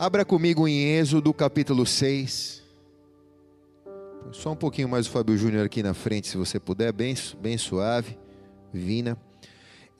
Abra 0.00 0.24
comigo 0.24 0.66
em 0.66 0.96
Êxodo 0.96 1.30
capítulo 1.34 1.84
6. 1.84 2.62
Só 4.32 4.52
um 4.52 4.56
pouquinho 4.56 4.88
mais 4.88 5.06
o 5.06 5.10
Fábio 5.10 5.36
Júnior 5.36 5.66
aqui 5.66 5.82
na 5.82 5.92
frente, 5.92 6.26
se 6.26 6.38
você 6.38 6.58
puder, 6.58 6.90
bem, 6.90 7.14
bem 7.38 7.58
suave. 7.58 8.16
Vina. 8.72 9.18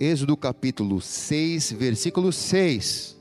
Êxodo 0.00 0.38
capítulo 0.38 1.02
6, 1.02 1.72
versículo 1.72 2.32
6. 2.32 3.14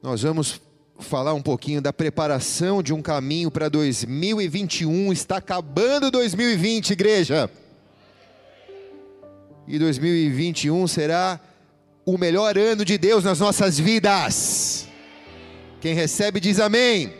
Nós 0.00 0.22
vamos 0.22 0.60
falar 1.00 1.34
um 1.34 1.42
pouquinho 1.42 1.82
da 1.82 1.92
preparação 1.92 2.80
de 2.80 2.94
um 2.94 3.02
caminho 3.02 3.50
para 3.50 3.68
2021. 3.68 5.12
Está 5.12 5.38
acabando 5.38 6.12
2020, 6.12 6.90
igreja. 6.90 7.50
E 9.66 9.80
2021 9.80 10.86
será 10.86 11.40
o 12.08 12.16
melhor 12.16 12.56
ano 12.56 12.86
de 12.86 12.96
Deus 12.96 13.22
nas 13.22 13.38
nossas 13.38 13.78
vidas. 13.78 14.88
Quem 15.78 15.92
recebe 15.92 16.40
diz 16.40 16.58
amém. 16.58 17.12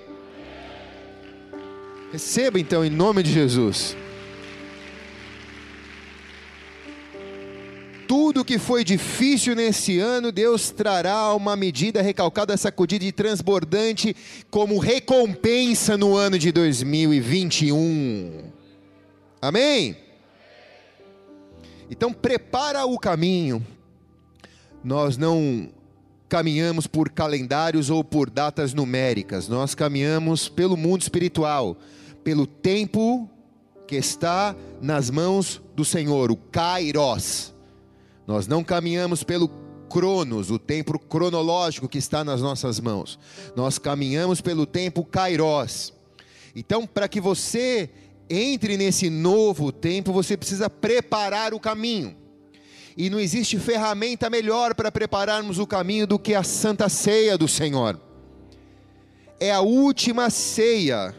Receba 2.10 2.58
então 2.58 2.82
em 2.82 2.88
nome 2.88 3.22
de 3.22 3.30
Jesus. 3.30 3.94
Tudo 8.06 8.42
que 8.42 8.58
foi 8.58 8.82
difícil 8.82 9.54
nesse 9.54 9.98
ano, 9.98 10.32
Deus 10.32 10.70
trará 10.70 11.34
uma 11.34 11.54
medida 11.54 12.00
recalcada, 12.00 12.56
sacudida 12.56 13.04
e 13.04 13.12
transbordante 13.12 14.16
como 14.50 14.78
recompensa 14.78 15.98
no 15.98 16.16
ano 16.16 16.38
de 16.38 16.50
2021. 16.50 18.50
Amém? 19.42 19.98
Então 21.90 22.10
prepara 22.10 22.86
o 22.86 22.98
caminho, 22.98 23.62
nós 24.82 25.16
não 25.16 25.70
caminhamos 26.28 26.86
por 26.86 27.10
calendários 27.10 27.88
ou 27.88 28.04
por 28.04 28.28
datas 28.28 28.74
numéricas, 28.74 29.48
nós 29.48 29.74
caminhamos 29.74 30.48
pelo 30.48 30.76
mundo 30.76 31.02
espiritual, 31.02 31.76
pelo 32.22 32.46
tempo 32.46 33.28
que 33.86 33.96
está 33.96 34.54
nas 34.80 35.08
mãos 35.10 35.62
do 35.74 35.84
Senhor, 35.84 36.30
o 36.30 36.36
Kairos. 36.36 37.54
Nós 38.26 38.46
não 38.46 38.62
caminhamos 38.62 39.22
pelo 39.24 39.48
Cronos, 39.88 40.50
o 40.50 40.58
tempo 40.58 40.98
cronológico 40.98 41.88
que 41.88 41.96
está 41.96 42.22
nas 42.22 42.42
nossas 42.42 42.78
mãos. 42.78 43.18
Nós 43.56 43.78
caminhamos 43.78 44.42
pelo 44.42 44.66
tempo 44.66 45.02
Kairos. 45.02 45.94
Então, 46.54 46.86
para 46.86 47.08
que 47.08 47.20
você 47.20 47.88
entre 48.30 48.76
nesse 48.76 49.08
novo 49.08 49.72
tempo, 49.72 50.12
você 50.12 50.36
precisa 50.36 50.68
preparar 50.68 51.54
o 51.54 51.60
caminho. 51.60 52.14
E 52.98 53.08
não 53.08 53.20
existe 53.20 53.56
ferramenta 53.60 54.28
melhor 54.28 54.74
para 54.74 54.90
prepararmos 54.90 55.60
o 55.60 55.66
caminho 55.68 56.04
do 56.04 56.18
que 56.18 56.34
a 56.34 56.42
Santa 56.42 56.88
Ceia 56.88 57.38
do 57.38 57.46
Senhor. 57.46 57.96
É 59.38 59.52
a 59.52 59.60
última 59.60 60.28
ceia. 60.30 61.14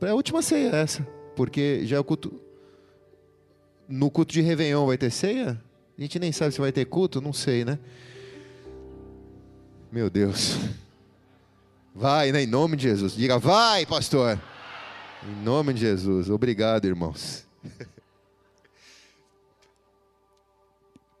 É 0.00 0.08
a 0.08 0.14
última 0.14 0.40
ceia 0.40 0.70
essa, 0.74 1.06
porque 1.36 1.82
já 1.84 1.96
é 1.96 2.00
o 2.00 2.04
culto. 2.04 2.40
No 3.86 4.10
culto 4.10 4.32
de 4.32 4.40
Réveillon 4.40 4.86
vai 4.86 4.96
ter 4.96 5.10
ceia? 5.10 5.62
A 5.96 6.00
gente 6.00 6.18
nem 6.18 6.32
sabe 6.32 6.52
se 6.52 6.60
vai 6.60 6.72
ter 6.72 6.86
culto, 6.86 7.20
não 7.20 7.34
sei, 7.34 7.62
né? 7.62 7.78
Meu 9.92 10.08
Deus. 10.08 10.56
Vai, 11.94 12.32
né? 12.32 12.44
Em 12.44 12.46
nome 12.46 12.78
de 12.78 12.84
Jesus. 12.84 13.12
Diga, 13.12 13.38
vai, 13.38 13.84
pastor. 13.84 14.40
Em 15.22 15.44
nome 15.44 15.74
de 15.74 15.80
Jesus. 15.80 16.30
Obrigado, 16.30 16.86
irmãos. 16.86 17.44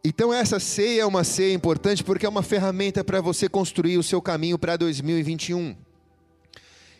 Então, 0.08 0.32
essa 0.32 0.60
ceia 0.60 1.02
é 1.02 1.04
uma 1.04 1.24
ceia 1.24 1.52
importante 1.52 2.04
porque 2.04 2.24
é 2.24 2.28
uma 2.28 2.40
ferramenta 2.40 3.02
para 3.02 3.20
você 3.20 3.48
construir 3.48 3.98
o 3.98 4.04
seu 4.04 4.22
caminho 4.22 4.56
para 4.56 4.76
2021. 4.76 5.74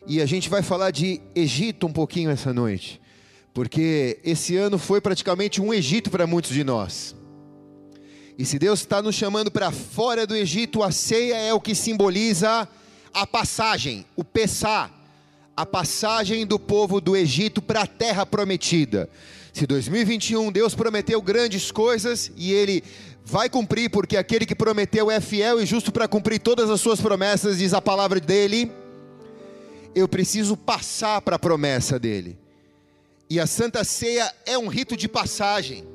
E 0.08 0.20
a 0.20 0.26
gente 0.26 0.50
vai 0.50 0.60
falar 0.60 0.90
de 0.90 1.20
Egito 1.32 1.86
um 1.86 1.92
pouquinho 1.92 2.30
essa 2.30 2.52
noite, 2.52 3.00
porque 3.54 4.18
esse 4.24 4.56
ano 4.56 4.76
foi 4.76 5.00
praticamente 5.00 5.62
um 5.62 5.72
Egito 5.72 6.10
para 6.10 6.26
muitos 6.26 6.50
de 6.50 6.64
nós. 6.64 7.14
E 8.36 8.44
se 8.44 8.58
Deus 8.58 8.80
está 8.80 9.00
nos 9.00 9.14
chamando 9.14 9.52
para 9.52 9.70
fora 9.70 10.26
do 10.26 10.34
Egito, 10.34 10.82
a 10.82 10.90
ceia 10.90 11.36
é 11.36 11.54
o 11.54 11.60
que 11.60 11.76
simboliza 11.76 12.68
a 13.14 13.24
passagem, 13.24 14.04
o 14.16 14.24
Pessá, 14.24 14.90
a 15.56 15.64
passagem 15.64 16.44
do 16.44 16.58
povo 16.58 17.00
do 17.00 17.16
Egito 17.16 17.62
para 17.62 17.82
a 17.82 17.86
terra 17.86 18.26
prometida. 18.26 19.08
Se 19.56 19.66
2021 19.66 20.52
Deus 20.52 20.74
prometeu 20.74 21.22
grandes 21.22 21.72
coisas 21.72 22.30
e 22.36 22.52
Ele 22.52 22.84
vai 23.24 23.48
cumprir, 23.48 23.88
porque 23.88 24.18
aquele 24.18 24.44
que 24.44 24.54
prometeu 24.54 25.10
é 25.10 25.18
fiel 25.18 25.58
e 25.58 25.64
justo 25.64 25.90
para 25.90 26.06
cumprir 26.06 26.40
todas 26.40 26.68
as 26.68 26.78
suas 26.78 27.00
promessas, 27.00 27.56
diz 27.56 27.72
a 27.72 27.80
palavra 27.80 28.20
dele. 28.20 28.70
Eu 29.94 30.06
preciso 30.06 30.58
passar 30.58 31.22
para 31.22 31.36
a 31.36 31.38
promessa 31.38 31.98
dele. 31.98 32.38
E 33.30 33.40
a 33.40 33.46
Santa 33.46 33.82
Ceia 33.82 34.30
é 34.44 34.58
um 34.58 34.68
rito 34.68 34.94
de 34.94 35.08
passagem 35.08 35.88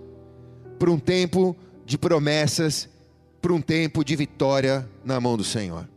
para 0.80 0.90
um 0.90 0.98
tempo 0.98 1.56
de 1.86 2.00
promessas, 2.00 2.90
para 3.40 3.54
um 3.54 3.62
tempo 3.62 4.04
de 4.04 4.16
vitória 4.16 4.90
na 5.06 5.22
mão 5.22 5.38
do 5.38 5.44
Senhor. 5.44 5.88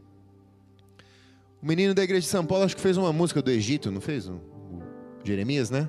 O 1.62 1.66
menino 1.66 1.94
da 1.94 2.04
igreja 2.04 2.26
de 2.26 2.28
São 2.28 2.44
Paulo 2.44 2.66
acho 2.66 2.76
que 2.76 2.82
fez 2.82 2.98
uma 2.98 3.10
música 3.10 3.41
do 3.41 3.50
Egito, 3.50 3.91
não 3.91 4.02
fez? 4.02 4.28
O 4.28 4.38
Jeremias, 5.25 5.70
né? 5.70 5.88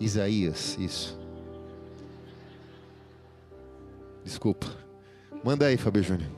Isaías, 0.00 0.78
isso. 0.78 1.20
Desculpa. 4.24 4.66
Manda 5.44 5.66
aí, 5.66 5.76
Fábio 5.76 6.02
Júnior. 6.02 6.30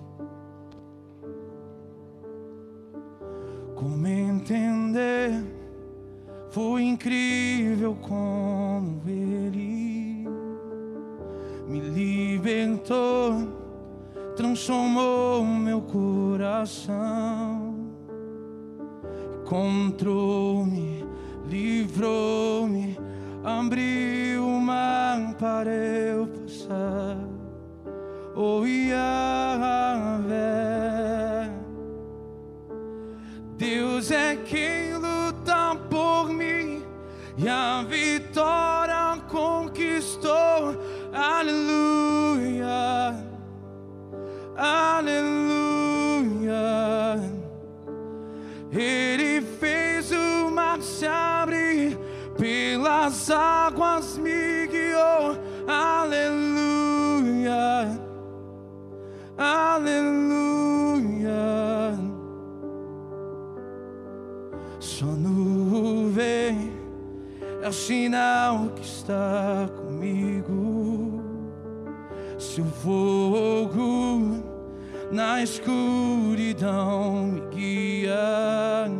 Como 3.77 4.06
entender? 4.06 5.45
Foi 6.51 6.83
incrível 6.83 7.97
como 8.03 9.01
Ele 9.06 10.28
me 11.67 11.81
libertou, 11.81 13.49
transformou 14.37 15.45
meu 15.47 15.81
coração, 15.81 16.95
encontrou-me, 19.43 21.06
livrou-me 21.49 22.99
abriu 23.44 24.47
o 24.47 24.60
mar 24.60 25.34
para 25.38 25.70
eu 25.70 26.26
passar. 26.26 27.16
Oh, 28.34 28.64
Yahvé, 28.64 30.30
Deus 33.56 34.10
é 34.10 34.36
quem 34.36 34.94
luta 34.94 35.76
por 35.91 36.30
mim 36.30 36.82
e 37.36 37.47
a 37.48 37.82
vitória 37.82 39.20
conquistou. 39.28 40.80
Aleluia, 41.12 43.14
aleluia. 44.56 45.53
Ele 48.72 49.31
pelas 52.82 53.31
águas 53.31 54.19
me 54.19 54.66
guiou, 54.66 55.38
aleluia, 55.69 56.41
aleluia. 59.38 60.32
Só 64.81 65.06
nuvem 65.06 66.72
é 67.62 67.69
o 67.69 67.72
sinal 67.72 68.71
que 68.75 68.82
está 68.82 69.69
comigo. 69.76 71.22
Se 72.37 72.60
o 72.60 72.65
fogo 72.65 74.42
na 75.12 75.41
escuridão 75.41 77.27
me 77.28 77.42
guia, 77.53 78.91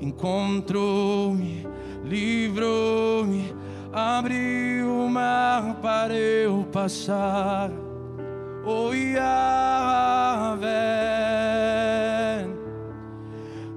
encontrou-me 0.00 1.69
livrou-me, 2.10 3.54
abriu 3.92 5.04
o 5.04 5.08
mar 5.08 5.76
para 5.80 6.12
eu 6.12 6.66
passar. 6.72 7.70
Oh 8.64 8.92
Yahvé, 8.92 9.28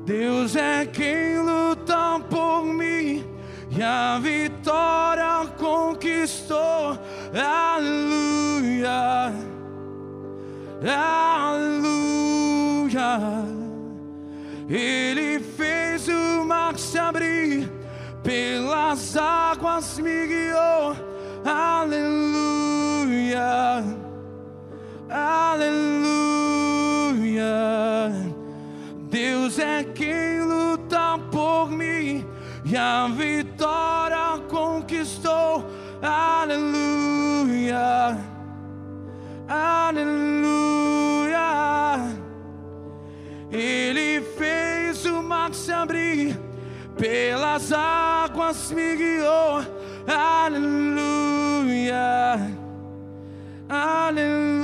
Deus 0.04 0.56
é 0.56 0.86
quem 0.88 1.38
luta 1.40 2.20
por 2.28 2.66
mim 2.66 3.24
e 3.70 3.82
a 3.82 4.20
vitória 4.20 5.46
conquistou. 5.58 6.98
Aleluia, 7.34 9.32
aleluia. 11.46 11.94
Ele 14.68 15.23
pelas 18.94 19.18
águas 19.18 19.98
me 19.98 20.28
guiou. 20.28 20.96
Aleluia, 21.44 22.14
aleluia. 25.10 25.74
é 29.60 29.84
quem 29.96 30.42
luta 30.42 31.20
por 31.32 31.70
mim 31.72 32.26
e 32.64 32.78
a 32.78 33.08
vitória 33.08 34.40
conquistou. 34.48 35.66
Aleluia, 36.02 36.58
aleluia. 39.48 40.54
Ele 43.52 44.22
fez 44.38 45.06
o 45.06 45.22
mar 45.22 45.54
se 45.54 45.72
abrir, 45.72 46.40
pelas 47.04 47.72
águas 47.74 48.72
me 48.72 48.96
guiou. 48.96 49.62
Aleluia, 50.08 52.00
aleluia. 53.68 54.64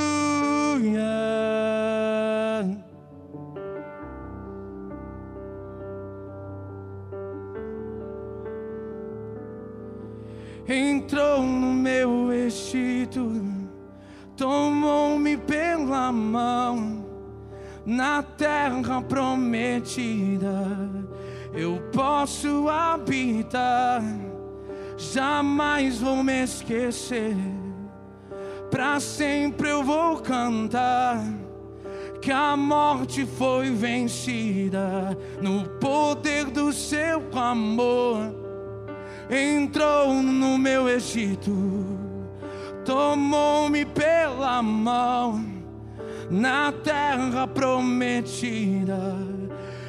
entrou 10.71 11.41
no 11.41 11.73
meu 11.73 12.31
Egito, 12.31 13.43
tomou-me 14.37 15.35
pela 15.35 16.11
mão 16.11 17.03
na 17.83 18.21
terra 18.21 19.01
prometida. 19.01 21.08
Eu 21.53 21.81
posso 21.91 22.69
habitar, 22.69 24.01
jamais 24.97 25.99
vou 25.99 26.23
me 26.23 26.43
esquecer. 26.43 27.35
Para 28.69 28.99
sempre 28.99 29.69
eu 29.69 29.83
vou 29.83 30.17
cantar 30.17 31.23
que 32.21 32.31
a 32.31 32.55
morte 32.55 33.25
foi 33.25 33.71
vencida 33.71 35.17
no 35.41 35.67
poder 35.79 36.45
do 36.45 36.71
seu 36.71 37.23
amor 37.33 38.39
entrou 39.29 40.13
no 40.13 40.57
meu 40.57 40.89
Egito, 40.89 41.53
tomou-me 42.83 43.85
pela 43.85 44.61
mão 44.61 45.45
na 46.29 46.71
terra 46.71 47.45
prometida. 47.45 48.99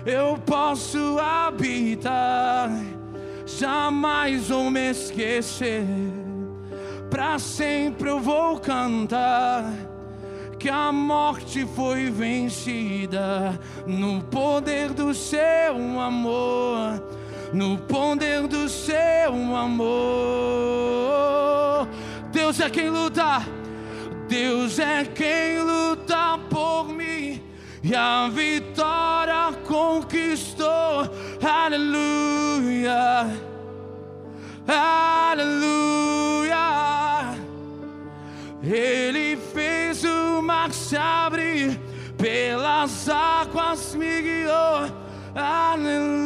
Eu 0.04 0.38
posso 0.38 1.18
habitar, 1.18 2.70
jamais 3.46 4.48
vou 4.48 4.70
me 4.70 4.90
esquecer. 4.90 5.84
Para 7.10 7.38
sempre 7.38 8.08
eu 8.08 8.20
vou 8.20 8.58
cantar 8.58 9.64
que 10.58 10.68
a 10.68 10.92
morte 10.92 11.66
foi 11.74 12.10
vencida 12.10 13.58
no 13.86 14.22
poder 14.24 14.92
do 14.92 15.12
seu 15.14 16.00
amor 16.00 17.00
no 17.52 17.76
poder 17.78 18.46
do 18.46 18.68
seu 18.68 19.56
amor. 19.56 19.88
Deus 22.32 22.60
é 22.60 22.70
quem 22.70 22.88
luta, 22.90 23.42
Deus 24.28 24.78
é 24.78 25.04
quem 25.04 25.58
luta 25.60 26.38
por 26.48 26.88
mim 26.88 27.29
e 27.82 27.94
a 27.94 28.28
vitória 28.28 29.52
conquistou. 29.66 31.08
Aleluia, 31.42 33.26
aleluia. 34.68 35.80
Ele 38.62 39.36
fez 39.36 40.04
o 40.04 40.42
mar 40.42 40.70
se 40.72 40.96
abrir, 40.96 41.80
pelas 42.18 43.08
águas 43.08 43.94
me 43.94 44.20
guiou. 44.20 44.90
Aleluia. 45.34 46.20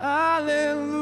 Aleluia. 0.00 0.98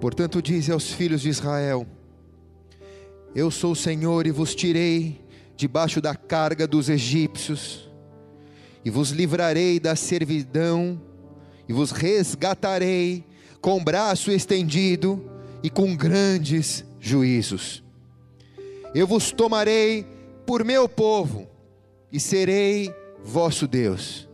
Portanto, 0.00 0.40
diz 0.42 0.70
aos 0.70 0.90
filhos 0.90 1.20
de 1.22 1.28
Israel: 1.30 1.86
Eu 3.34 3.50
sou 3.50 3.72
o 3.72 3.76
Senhor 3.76 4.28
e 4.28 4.30
vos 4.30 4.54
tirei 4.54 5.20
debaixo 5.56 6.00
da 6.00 6.14
carga 6.14 6.68
dos 6.68 6.88
egípcios, 6.88 7.90
e 8.84 8.90
vos 8.90 9.10
livrarei 9.10 9.80
da 9.80 9.96
servidão, 9.96 11.00
e 11.68 11.72
vos 11.72 11.90
resgatarei 11.90 13.24
com 13.60 13.82
braço 13.82 14.30
estendido 14.30 15.28
e 15.64 15.70
com 15.70 15.96
grandes 15.96 16.84
juízos. 17.00 17.82
Eu 18.94 19.04
vos 19.04 19.32
tomarei 19.32 20.06
por 20.46 20.64
meu 20.64 20.88
povo, 20.88 21.48
e 22.12 22.20
serei 22.20 22.94
vosso 23.24 23.66
Deus. 23.66 24.28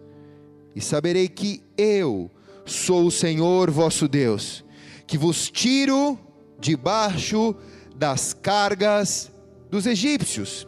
E 0.76 0.80
saberei 0.82 1.26
que 1.26 1.62
eu 1.78 2.30
sou 2.66 3.06
o 3.06 3.10
Senhor 3.10 3.70
vosso 3.70 4.06
Deus, 4.06 4.62
que 5.06 5.16
vos 5.16 5.50
tiro 5.50 6.18
debaixo 6.58 7.56
das 8.00 8.32
cargas 8.32 9.30
dos 9.68 9.84
egípcios. 9.84 10.66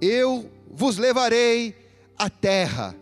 Eu 0.00 0.50
vos 0.68 0.98
levarei 0.98 1.72
à 2.18 2.28
terra, 2.28 2.96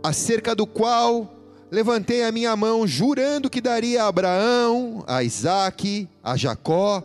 acerca 0.00 0.54
do 0.54 0.64
qual 0.64 1.28
levantei 1.72 2.22
a 2.22 2.30
minha 2.30 2.54
mão, 2.54 2.86
jurando 2.86 3.50
que 3.50 3.60
daria 3.60 4.04
a 4.04 4.06
Abraão, 4.06 5.02
a 5.08 5.24
Isaque, 5.24 6.08
a 6.22 6.36
Jacó, 6.36 7.02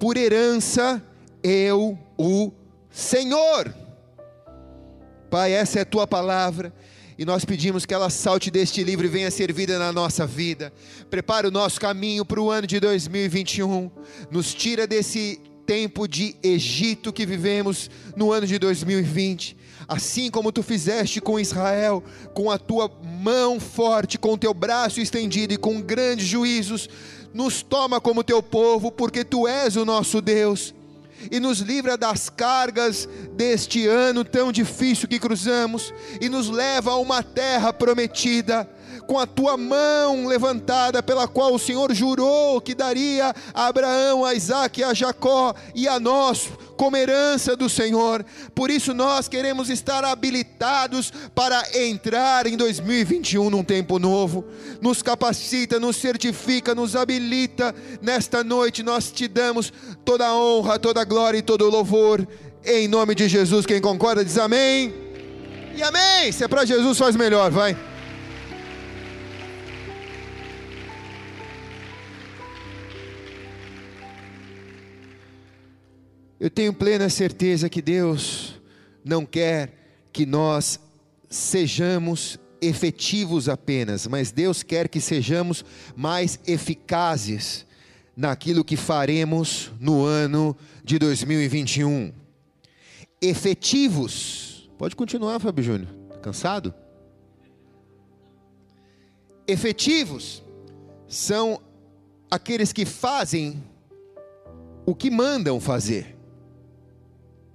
por 0.00 0.16
herança, 0.16 1.02
eu 1.42 1.98
o 2.16 2.50
Senhor. 2.90 3.74
Pai, 5.28 5.52
essa 5.52 5.80
é 5.80 5.82
a 5.82 5.86
tua 5.86 6.06
palavra. 6.06 6.72
E 7.22 7.24
nós 7.24 7.44
pedimos 7.44 7.86
que 7.86 7.94
ela 7.94 8.10
salte 8.10 8.50
deste 8.50 8.82
livro 8.82 9.06
e 9.06 9.08
venha 9.08 9.30
ser 9.30 9.52
vida 9.52 9.78
na 9.78 9.92
nossa 9.92 10.26
vida. 10.26 10.72
Prepara 11.08 11.46
o 11.46 11.52
nosso 11.52 11.80
caminho 11.80 12.24
para 12.24 12.40
o 12.40 12.50
ano 12.50 12.66
de 12.66 12.80
2021. 12.80 13.92
Nos 14.28 14.52
tira 14.52 14.88
desse 14.88 15.40
tempo 15.64 16.08
de 16.08 16.34
Egito 16.42 17.12
que 17.12 17.24
vivemos 17.24 17.88
no 18.16 18.32
ano 18.32 18.44
de 18.44 18.58
2020. 18.58 19.56
Assim 19.86 20.32
como 20.32 20.50
tu 20.50 20.64
fizeste 20.64 21.20
com 21.20 21.38
Israel, 21.38 22.02
com 22.34 22.50
a 22.50 22.58
tua 22.58 22.90
mão 23.20 23.60
forte, 23.60 24.18
com 24.18 24.32
o 24.32 24.38
teu 24.38 24.52
braço 24.52 25.00
estendido 25.00 25.54
e 25.54 25.56
com 25.56 25.80
grandes 25.80 26.26
juízos, 26.26 26.88
nos 27.32 27.62
toma 27.62 28.00
como 28.00 28.24
teu 28.24 28.42
povo, 28.42 28.90
porque 28.90 29.22
tu 29.22 29.46
és 29.46 29.76
o 29.76 29.84
nosso 29.84 30.20
Deus 30.20 30.74
e 31.30 31.38
nos 31.38 31.60
livra 31.60 31.96
das 31.96 32.28
cargas 32.28 33.08
deste 33.32 33.86
ano 33.86 34.24
tão 34.24 34.50
difícil 34.52 35.08
que 35.08 35.18
cruzamos 35.18 35.92
e 36.20 36.28
nos 36.28 36.48
leva 36.48 36.92
a 36.92 36.96
uma 36.98 37.22
terra 37.22 37.72
prometida 37.72 38.68
com 39.02 39.18
a 39.18 39.26
tua 39.26 39.56
mão 39.56 40.26
levantada, 40.26 41.02
pela 41.02 41.28
qual 41.28 41.54
o 41.54 41.58
Senhor 41.58 41.92
jurou 41.94 42.60
que 42.60 42.74
daria 42.74 43.34
a 43.52 43.66
Abraão, 43.66 44.24
a 44.24 44.34
Isaac 44.34 44.82
a 44.82 44.94
Jacó 44.94 45.54
e 45.74 45.86
a 45.88 45.98
nós 46.00 46.48
como 46.76 46.96
herança 46.96 47.54
do 47.54 47.68
Senhor. 47.68 48.24
Por 48.54 48.70
isso 48.70 48.92
nós 48.92 49.28
queremos 49.28 49.70
estar 49.70 50.04
habilitados 50.04 51.12
para 51.34 51.62
entrar 51.78 52.46
em 52.46 52.56
2021 52.56 53.50
num 53.50 53.62
tempo 53.62 53.98
novo. 53.98 54.44
Nos 54.80 55.02
capacita, 55.02 55.78
nos 55.78 55.96
certifica, 55.96 56.74
nos 56.74 56.96
habilita. 56.96 57.74
Nesta 58.00 58.42
noite 58.42 58.82
nós 58.82 59.12
te 59.12 59.28
damos 59.28 59.72
toda 60.04 60.26
a 60.26 60.34
honra, 60.34 60.78
toda 60.78 61.00
a 61.00 61.04
glória 61.04 61.38
e 61.38 61.42
todo 61.42 61.66
o 61.66 61.70
louvor. 61.70 62.26
Em 62.64 62.88
nome 62.88 63.14
de 63.14 63.28
Jesus, 63.28 63.66
quem 63.66 63.80
concorda 63.80 64.24
diz 64.24 64.38
amém. 64.38 64.92
E 65.74 65.82
amém. 65.82 66.32
Se 66.32 66.44
é 66.44 66.48
para 66.48 66.64
Jesus, 66.64 66.98
faz 66.98 67.16
melhor, 67.16 67.50
vai. 67.50 67.91
Eu 76.42 76.50
tenho 76.50 76.72
plena 76.72 77.08
certeza 77.08 77.68
que 77.68 77.80
Deus 77.80 78.60
não 79.04 79.24
quer 79.24 79.72
que 80.12 80.26
nós 80.26 80.80
sejamos 81.30 82.36
efetivos 82.60 83.48
apenas, 83.48 84.08
mas 84.08 84.32
Deus 84.32 84.60
quer 84.60 84.88
que 84.88 85.00
sejamos 85.00 85.64
mais 85.94 86.40
eficazes 86.44 87.64
naquilo 88.16 88.64
que 88.64 88.76
faremos 88.76 89.70
no 89.78 90.04
ano 90.04 90.56
de 90.82 90.98
2021. 90.98 92.12
Efetivos. 93.20 94.68
Pode 94.76 94.96
continuar, 94.96 95.38
Fábio 95.38 95.62
Júnior. 95.62 95.94
Cansado? 96.22 96.74
Efetivos 99.46 100.42
são 101.06 101.62
aqueles 102.28 102.72
que 102.72 102.84
fazem 102.84 103.62
o 104.84 104.92
que 104.92 105.08
mandam 105.08 105.60
fazer 105.60 106.11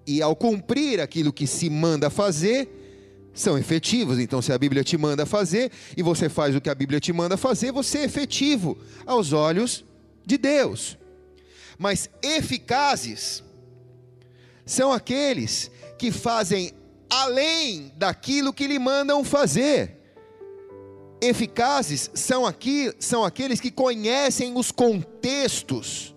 e 0.07 0.21
ao 0.21 0.35
cumprir 0.35 1.01
aquilo 1.01 1.33
que 1.33 1.45
se 1.45 1.69
manda 1.69 2.09
fazer, 2.09 2.69
são 3.33 3.57
efetivos. 3.57 4.17
Então, 4.17 4.41
se 4.41 4.53
a 4.53 4.57
Bíblia 4.57 4.83
te 4.83 4.97
manda 4.97 5.25
fazer 5.25 5.71
e 5.95 6.01
você 6.01 6.29
faz 6.29 6.55
o 6.55 6.61
que 6.61 6.69
a 6.69 6.75
Bíblia 6.75 6.99
te 6.99 7.11
manda 7.11 7.35
fazer, 7.35 7.71
você 7.71 7.99
é 7.99 8.03
efetivo 8.05 8.77
aos 9.05 9.33
olhos 9.33 9.83
de 10.25 10.37
Deus. 10.37 10.97
Mas 11.77 12.09
eficazes 12.23 13.43
são 14.65 14.91
aqueles 14.91 15.69
que 15.97 16.11
fazem 16.11 16.71
além 17.09 17.91
daquilo 17.97 18.53
que 18.53 18.65
lhe 18.65 18.79
mandam 18.79 19.23
fazer. 19.23 19.95
Eficazes 21.21 22.09
são, 22.13 22.45
aqui, 22.45 22.93
são 22.99 23.25
aqueles 23.25 23.59
que 23.59 23.71
conhecem 23.71 24.55
os 24.55 24.71
contextos 24.71 26.15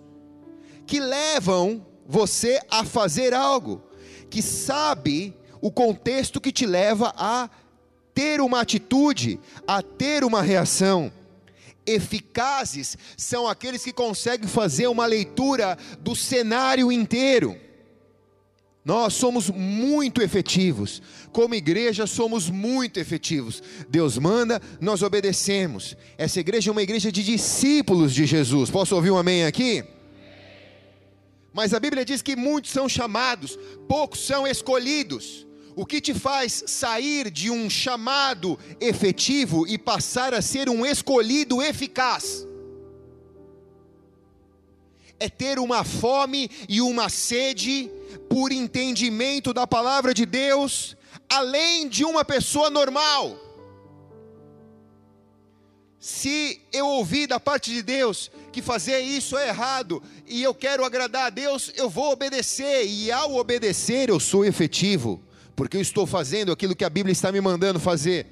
que 0.85 0.99
levam 0.99 1.85
você 2.11 2.59
a 2.69 2.83
fazer 2.83 3.33
algo, 3.33 3.81
que 4.29 4.41
sabe 4.41 5.33
o 5.61 5.71
contexto 5.71 6.41
que 6.41 6.51
te 6.51 6.65
leva 6.65 7.13
a 7.15 7.49
ter 8.13 8.41
uma 8.41 8.59
atitude, 8.59 9.39
a 9.65 9.81
ter 9.81 10.25
uma 10.25 10.41
reação. 10.41 11.09
Eficazes 11.85 12.97
são 13.15 13.47
aqueles 13.47 13.81
que 13.81 13.93
conseguem 13.93 14.47
fazer 14.47 14.87
uma 14.87 15.05
leitura 15.05 15.77
do 16.01 16.13
cenário 16.13 16.91
inteiro. 16.91 17.55
Nós 18.83 19.13
somos 19.13 19.49
muito 19.49 20.21
efetivos, 20.21 21.01
como 21.31 21.55
igreja 21.55 22.05
somos 22.05 22.49
muito 22.49 22.99
efetivos. 22.99 23.63
Deus 23.87 24.17
manda, 24.17 24.61
nós 24.81 25.01
obedecemos. 25.01 25.95
Essa 26.17 26.41
igreja 26.41 26.71
é 26.71 26.73
uma 26.73 26.83
igreja 26.83 27.09
de 27.09 27.23
discípulos 27.23 28.13
de 28.13 28.25
Jesus. 28.25 28.69
Posso 28.69 28.95
ouvir 28.95 29.11
um 29.11 29.17
amém 29.17 29.45
aqui? 29.45 29.85
Mas 31.53 31.73
a 31.73 31.79
Bíblia 31.79 32.05
diz 32.05 32.21
que 32.21 32.35
muitos 32.35 32.71
são 32.71 32.87
chamados, 32.87 33.57
poucos 33.87 34.25
são 34.25 34.47
escolhidos. 34.47 35.45
O 35.75 35.85
que 35.85 36.01
te 36.01 36.13
faz 36.13 36.63
sair 36.67 37.29
de 37.29 37.49
um 37.49 37.69
chamado 37.69 38.59
efetivo 38.79 39.67
e 39.67 39.77
passar 39.77 40.33
a 40.33 40.41
ser 40.41 40.69
um 40.69 40.85
escolhido 40.85 41.61
eficaz? 41.61 42.45
É 45.19 45.29
ter 45.29 45.59
uma 45.59 45.83
fome 45.83 46.49
e 46.67 46.81
uma 46.81 47.09
sede 47.09 47.91
por 48.29 48.51
entendimento 48.51 49.53
da 49.53 49.67
palavra 49.67 50.13
de 50.13 50.25
Deus, 50.25 50.95
além 51.29 51.87
de 51.87 52.03
uma 52.03 52.25
pessoa 52.25 52.69
normal. 52.69 53.37
Se 55.99 56.59
eu 56.73 56.87
ouvir 56.87 57.27
da 57.27 57.39
parte 57.39 57.71
de 57.71 57.83
Deus 57.83 58.31
que 58.51 58.61
fazer 58.61 58.99
isso 58.99 59.37
é 59.37 59.47
errado 59.47 60.03
e 60.27 60.43
eu 60.43 60.53
quero 60.53 60.85
agradar 60.85 61.27
a 61.27 61.29
Deus, 61.29 61.71
eu 61.75 61.89
vou 61.89 62.11
obedecer, 62.11 62.85
e 62.85 63.11
ao 63.11 63.35
obedecer 63.35 64.09
eu 64.09 64.19
sou 64.19 64.45
efetivo, 64.45 65.21
porque 65.55 65.77
eu 65.77 65.81
estou 65.81 66.05
fazendo 66.05 66.51
aquilo 66.51 66.75
que 66.75 66.85
a 66.85 66.89
Bíblia 66.89 67.13
está 67.13 67.31
me 67.31 67.41
mandando 67.41 67.79
fazer. 67.79 68.27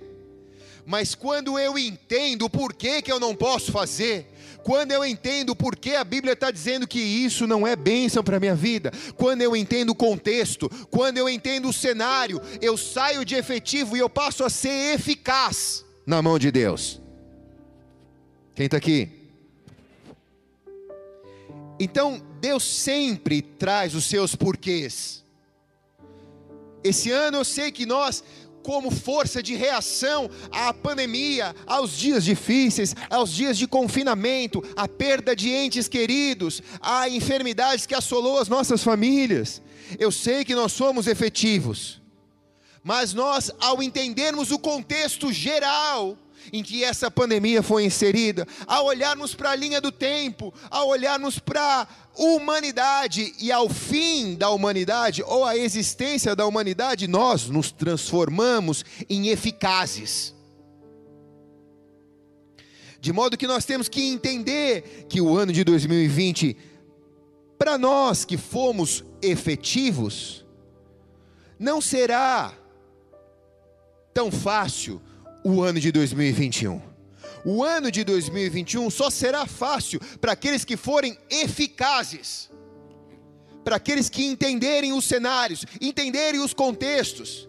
Mas 0.86 1.14
quando 1.14 1.58
eu 1.58 1.78
entendo 1.78 2.46
o 2.46 2.50
porquê 2.50 3.02
que 3.02 3.12
eu 3.12 3.20
não 3.20 3.36
posso 3.36 3.72
fazer, 3.72 4.28
quando 4.64 4.92
eu 4.92 5.06
entendo 5.06 5.56
por 5.56 5.76
que 5.76 5.96
a 5.96 6.04
Bíblia 6.04 6.34
está 6.34 6.52
dizendo 6.52 6.88
que 6.88 7.00
isso 7.00 7.46
não 7.46 7.66
é 7.66 7.76
bênção 7.76 8.24
para 8.24 8.38
a 8.38 8.40
minha 8.40 8.56
vida, 8.56 8.92
quando 9.16 9.42
eu 9.42 9.56
entendo 9.56 9.92
o 9.92 9.96
contexto, 9.96 10.70
quando 10.90 11.18
eu 11.18 11.30
entendo 11.30 11.70
o 11.70 11.74
cenário, 11.74 12.42
eu 12.62 12.76
saio 12.76 13.24
de 13.24 13.36
efetivo 13.36 13.96
e 13.96 14.00
eu 14.00 14.10
passo 14.10 14.44
a 14.44 14.50
ser 14.50 14.96
eficaz 14.96 15.86
na 16.06 16.22
mão 16.22 16.40
de 16.40 16.52
Deus. 16.52 17.00
Quem 18.56 18.66
está 18.66 18.78
aqui? 18.78 19.19
Então, 21.80 22.22
Deus 22.42 22.64
sempre 22.64 23.42
traz 23.42 23.96
os 23.96 24.06
seus 24.06 24.36
porquês. 24.36 25.24
Esse 26.84 27.12
ano 27.12 27.38
eu 27.38 27.46
sei 27.46 27.72
que 27.72 27.86
nós 27.86 28.24
como 28.62 28.92
força 28.92 29.42
de 29.42 29.56
reação 29.56 30.30
à 30.52 30.74
pandemia, 30.74 31.56
aos 31.66 31.98
dias 31.98 32.24
difíceis, 32.24 32.96
aos 33.10 33.32
dias 33.32 33.58
de 33.58 33.68
confinamento, 33.68 34.64
à 34.76 34.88
perda 34.88 35.36
de 35.36 35.50
entes 35.50 35.88
queridos, 35.88 36.62
a 36.82 37.10
enfermidades 37.10 37.86
que 37.86 37.96
assolou 37.96 38.38
as 38.38 38.48
nossas 38.48 38.84
famílias. 38.84 39.62
Eu 39.98 40.12
sei 40.12 40.46
que 40.46 40.54
nós 40.54 40.72
somos 40.72 41.08
efetivos, 41.08 42.02
mas 42.84 43.14
nós, 43.14 43.50
ao 43.60 43.82
entendermos 43.82 44.52
o 44.52 44.60
contexto 44.60 45.32
geral, 45.32 46.18
em 46.51 46.63
que 46.63 46.84
essa 46.84 47.10
pandemia 47.10 47.62
foi 47.62 47.86
inserida, 47.86 48.48
ao 48.65 48.86
olharmos 48.86 49.36
para 49.36 49.51
a 49.51 49.55
linha 49.55 49.79
do 49.79 49.91
tempo, 49.91 50.53
ao 50.69 50.88
olharmos 50.89 51.39
para 51.39 51.81
a 51.81 51.88
humanidade 52.15 53.34
e 53.39 53.51
ao 53.51 53.69
fim 53.69 54.36
da 54.36 54.50
humanidade, 54.50 55.24
ou 55.24 55.46
a 55.46 55.58
existência 55.58 56.36
da 56.36 56.46
humanidade, 56.46 57.08
nós 57.08 57.48
nos 57.48 57.72
transformamos 57.72 58.84
em 59.10 59.29
eficazes. 59.29 60.34
De 63.01 63.13
modo 63.13 63.38
que 63.38 63.48
nós 63.48 63.63
temos 63.63 63.88
que 63.88 64.03
entender 64.03 65.05
que 65.08 65.22
o 65.22 65.38
ano 65.38 65.53
de 65.53 65.63
2020, 65.63 66.58
para 67.58 67.77
nós 67.77 68.25
que 68.25 68.38
fomos 68.38 69.05
efetivos, 69.22 70.46
não 71.58 71.79
será 71.79 72.53
tão 74.13 74.31
fácil 74.31 75.01
o 75.43 75.62
ano 75.62 75.79
de 75.79 75.91
2021. 75.91 76.81
O 77.46 77.63
ano 77.63 77.89
de 77.89 78.03
2021 78.03 78.89
só 78.89 79.10
será 79.10 79.46
fácil 79.46 80.00
para 80.19 80.34
aqueles 80.34 80.65
que 80.65 80.75
forem 80.75 81.17
eficazes, 81.29 82.50
para 83.63 83.77
aqueles 83.77 84.10
que 84.10 84.25
entenderem 84.25 84.93
os 84.93 85.05
cenários, 85.05 85.65
entenderem 85.79 86.41
os 86.41 86.53
contextos, 86.53 87.48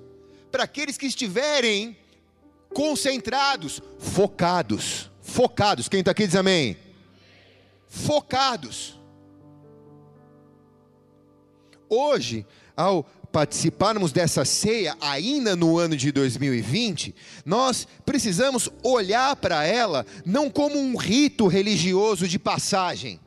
para 0.50 0.64
aqueles 0.64 0.96
que 0.96 1.06
estiverem 1.06 1.96
concentrados, 2.72 3.80
focados. 3.98 5.10
Focados, 5.22 5.88
quem 5.88 6.00
está 6.00 6.10
aqui 6.10 6.26
diz 6.26 6.34
amém. 6.34 6.76
Focados. 7.86 8.98
Hoje, 11.88 12.46
ao 12.76 13.04
participarmos 13.30 14.12
dessa 14.12 14.44
ceia 14.44 14.96
ainda 15.00 15.54
no 15.54 15.78
ano 15.78 15.96
de 15.96 16.10
2020, 16.10 17.14
nós 17.44 17.86
precisamos 18.04 18.68
olhar 18.82 19.36
para 19.36 19.64
ela 19.64 20.04
não 20.24 20.50
como 20.50 20.78
um 20.78 20.96
rito 20.96 21.46
religioso 21.46 22.26
de 22.26 22.38
passagem. 22.38 23.20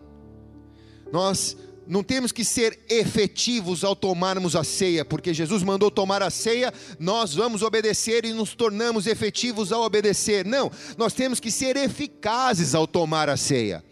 Nós 1.12 1.56
não 1.88 2.04
temos 2.04 2.32
que 2.32 2.46
ser 2.46 2.80
efetivos 2.90 3.84
ao 3.84 3.96
tomarmos 3.96 4.56
a 4.56 4.64
ceia, 4.64 5.04
porque 5.04 5.34
Jesus 5.34 5.64
mandou 5.64 5.92
tomar 5.92 6.24
a 6.24 6.30
ceia, 6.30 6.74
nós 7.00 7.34
vamos 7.34 7.62
obedecer 7.62 8.26
e 8.26 8.34
nos 8.34 8.56
tornamos 8.56 9.06
efetivos 9.06 9.72
ao 9.72 9.84
obedecer. 9.84 10.46
Não, 10.46 10.72
nós 10.98 11.14
temos 11.14 11.40
que 11.40 11.52
ser 11.52 11.76
eficazes 11.76 12.74
ao 12.74 12.88
tomar 12.88 13.30
a 13.30 13.38
ceia. 13.38 13.84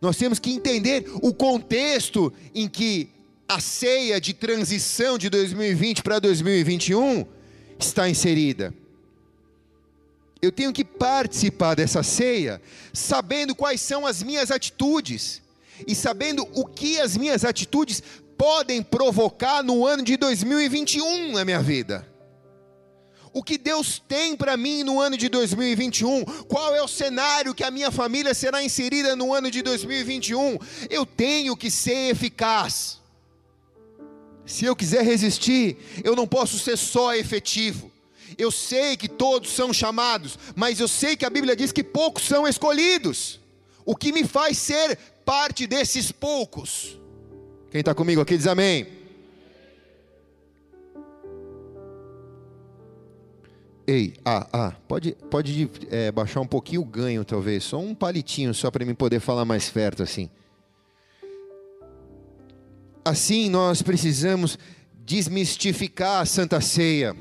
Nós 0.00 0.16
temos 0.16 0.38
que 0.40 0.50
entender 0.50 1.08
o 1.22 1.32
contexto 1.32 2.32
em 2.52 2.68
que 2.68 3.08
a 3.52 3.60
ceia 3.60 4.18
de 4.18 4.32
transição 4.32 5.18
de 5.18 5.28
2020 5.28 6.02
para 6.02 6.18
2021 6.18 7.26
está 7.78 8.08
inserida. 8.08 8.72
Eu 10.40 10.50
tenho 10.50 10.72
que 10.72 10.82
participar 10.82 11.74
dessa 11.74 12.02
ceia, 12.02 12.62
sabendo 12.94 13.54
quais 13.54 13.80
são 13.80 14.06
as 14.06 14.22
minhas 14.22 14.50
atitudes 14.50 15.42
e 15.86 15.94
sabendo 15.94 16.48
o 16.54 16.64
que 16.64 16.98
as 16.98 17.14
minhas 17.14 17.44
atitudes 17.44 18.02
podem 18.38 18.82
provocar 18.82 19.62
no 19.62 19.86
ano 19.86 20.02
de 20.02 20.16
2021 20.16 21.32
na 21.32 21.44
minha 21.44 21.60
vida. 21.60 22.08
O 23.34 23.42
que 23.42 23.58
Deus 23.58 24.02
tem 24.08 24.34
para 24.34 24.56
mim 24.56 24.82
no 24.82 24.98
ano 24.98 25.16
de 25.16 25.28
2021? 25.28 26.24
Qual 26.48 26.74
é 26.74 26.82
o 26.82 26.88
cenário 26.88 27.54
que 27.54 27.64
a 27.64 27.70
minha 27.70 27.90
família 27.90 28.32
será 28.32 28.62
inserida 28.62 29.14
no 29.14 29.34
ano 29.34 29.50
de 29.50 29.60
2021? 29.60 30.58
Eu 30.88 31.04
tenho 31.04 31.54
que 31.54 31.70
ser 31.70 32.10
eficaz. 32.10 33.01
Se 34.52 34.66
eu 34.66 34.76
quiser 34.76 35.02
resistir, 35.02 35.78
eu 36.04 36.14
não 36.14 36.26
posso 36.26 36.58
ser 36.58 36.76
só 36.76 37.14
efetivo. 37.14 37.90
Eu 38.36 38.50
sei 38.50 38.98
que 38.98 39.08
todos 39.08 39.50
são 39.50 39.72
chamados, 39.72 40.38
mas 40.54 40.78
eu 40.78 40.86
sei 40.86 41.16
que 41.16 41.24
a 41.24 41.30
Bíblia 41.30 41.56
diz 41.56 41.72
que 41.72 41.82
poucos 41.82 42.24
são 42.24 42.46
escolhidos. 42.46 43.40
O 43.82 43.96
que 43.96 44.12
me 44.12 44.24
faz 44.24 44.58
ser 44.58 44.98
parte 45.24 45.66
desses 45.66 46.12
poucos? 46.12 47.00
Quem 47.70 47.80
está 47.80 47.94
comigo 47.94 48.20
aqui 48.20 48.36
diz 48.36 48.46
amém. 48.46 48.86
Ei, 53.86 54.12
ah, 54.22 54.46
ah, 54.52 54.72
pode, 54.86 55.16
pode 55.30 55.70
é, 55.90 56.12
baixar 56.12 56.42
um 56.42 56.46
pouquinho 56.46 56.82
o 56.82 56.84
ganho, 56.84 57.24
talvez, 57.24 57.64
só 57.64 57.78
um 57.78 57.94
palitinho, 57.94 58.52
só 58.52 58.70
para 58.70 58.84
mim 58.84 58.94
poder 58.94 59.18
falar 59.18 59.46
mais 59.46 59.70
perto 59.70 60.02
assim. 60.02 60.28
Assim, 63.04 63.48
nós 63.50 63.82
precisamos 63.82 64.58
desmistificar 64.94 66.20
a 66.22 66.26
Santa 66.26 66.60
Ceia. 66.60 67.16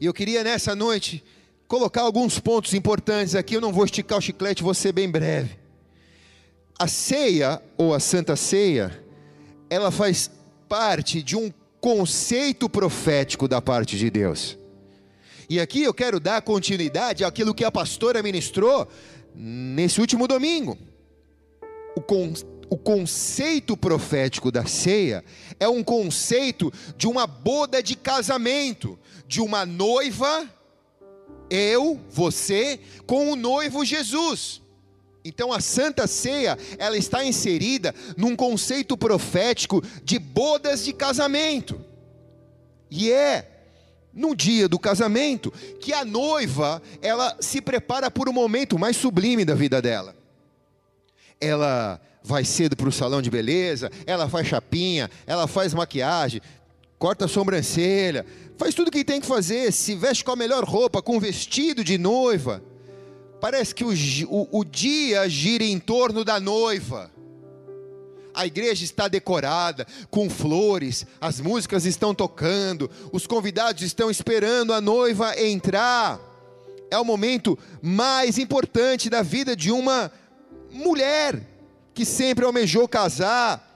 E 0.00 0.06
eu 0.06 0.12
queria 0.12 0.42
nessa 0.42 0.74
noite 0.74 1.22
colocar 1.68 2.02
alguns 2.02 2.40
pontos 2.40 2.74
importantes 2.74 3.36
aqui. 3.36 3.54
Eu 3.54 3.60
não 3.60 3.72
vou 3.72 3.84
esticar 3.84 4.18
o 4.18 4.20
chiclete, 4.20 4.62
vou 4.62 4.74
ser 4.74 4.92
bem 4.92 5.08
breve. 5.08 5.56
A 6.76 6.88
ceia, 6.88 7.62
ou 7.76 7.94
a 7.94 8.00
Santa 8.00 8.34
Ceia, 8.34 9.04
ela 9.68 9.90
faz 9.90 10.30
parte 10.68 11.22
de 11.22 11.36
um 11.36 11.52
conceito 11.80 12.68
profético 12.68 13.46
da 13.46 13.62
parte 13.62 13.96
de 13.96 14.10
Deus. 14.10 14.58
E 15.48 15.60
aqui 15.60 15.82
eu 15.82 15.94
quero 15.94 16.18
dar 16.18 16.42
continuidade 16.42 17.24
àquilo 17.24 17.54
que 17.54 17.64
a 17.64 17.70
pastora 17.70 18.22
ministrou 18.22 18.88
nesse 19.34 20.00
último 20.00 20.26
domingo. 20.26 20.76
O, 21.94 22.00
con 22.00 22.32
o 22.70 22.78
conceito 22.78 23.76
profético 23.76 24.52
da 24.52 24.64
ceia 24.64 25.24
é 25.58 25.68
um 25.68 25.82
conceito 25.82 26.72
de 26.96 27.08
uma 27.08 27.26
boda 27.26 27.82
de 27.82 27.96
casamento, 27.96 28.96
de 29.26 29.40
uma 29.40 29.66
noiva, 29.66 30.48
eu, 31.50 32.00
você, 32.08 32.78
com 33.04 33.32
o 33.32 33.36
noivo 33.36 33.84
Jesus. 33.84 34.62
Então 35.24 35.52
a 35.52 35.60
Santa 35.60 36.06
Ceia, 36.06 36.56
ela 36.78 36.96
está 36.96 37.24
inserida 37.24 37.92
num 38.16 38.36
conceito 38.36 38.96
profético 38.96 39.82
de 40.04 40.20
bodas 40.20 40.84
de 40.84 40.92
casamento. 40.92 41.84
E 42.88 43.10
é 43.10 43.48
no 44.14 44.34
dia 44.34 44.68
do 44.68 44.78
casamento 44.78 45.50
que 45.80 45.92
a 45.92 46.04
noiva, 46.04 46.80
ela 47.02 47.36
se 47.40 47.60
prepara 47.60 48.10
para 48.12 48.30
o 48.30 48.32
momento 48.32 48.78
mais 48.78 48.96
sublime 48.96 49.44
da 49.44 49.56
vida 49.56 49.82
dela. 49.82 50.16
Ela 51.40 52.00
vai 52.22 52.44
cedo 52.44 52.76
para 52.76 52.88
o 52.88 52.92
salão 52.92 53.22
de 53.22 53.30
beleza, 53.30 53.90
ela 54.06 54.28
faz 54.28 54.46
chapinha, 54.46 55.10
ela 55.26 55.46
faz 55.46 55.72
maquiagem, 55.72 56.40
corta 56.98 57.24
a 57.24 57.28
sobrancelha, 57.28 58.26
faz 58.58 58.74
tudo 58.74 58.88
o 58.88 58.90
que 58.90 59.04
tem 59.04 59.20
que 59.20 59.26
fazer, 59.26 59.72
se 59.72 59.94
veste 59.94 60.24
com 60.24 60.32
a 60.32 60.36
melhor 60.36 60.64
roupa, 60.64 61.00
com 61.00 61.18
vestido 61.18 61.82
de 61.82 61.96
noiva. 61.96 62.62
Parece 63.40 63.74
que 63.74 63.84
o, 63.84 63.92
o, 64.28 64.60
o 64.60 64.64
dia 64.64 65.28
gira 65.28 65.64
em 65.64 65.78
torno 65.78 66.24
da 66.24 66.38
noiva. 66.38 67.10
A 68.34 68.46
igreja 68.46 68.84
está 68.84 69.08
decorada 69.08 69.86
com 70.10 70.30
flores, 70.30 71.06
as 71.20 71.40
músicas 71.40 71.84
estão 71.84 72.14
tocando, 72.14 72.88
os 73.12 73.26
convidados 73.26 73.82
estão 73.82 74.10
esperando 74.10 74.72
a 74.72 74.80
noiva 74.80 75.40
entrar. 75.40 76.20
É 76.90 76.98
o 76.98 77.04
momento 77.04 77.58
mais 77.82 78.38
importante 78.38 79.08
da 79.08 79.22
vida 79.22 79.56
de 79.56 79.72
uma 79.72 80.12
mulher 80.70 81.40
que 81.94 82.04
sempre 82.04 82.44
almejou 82.44 82.88
casar. 82.88 83.66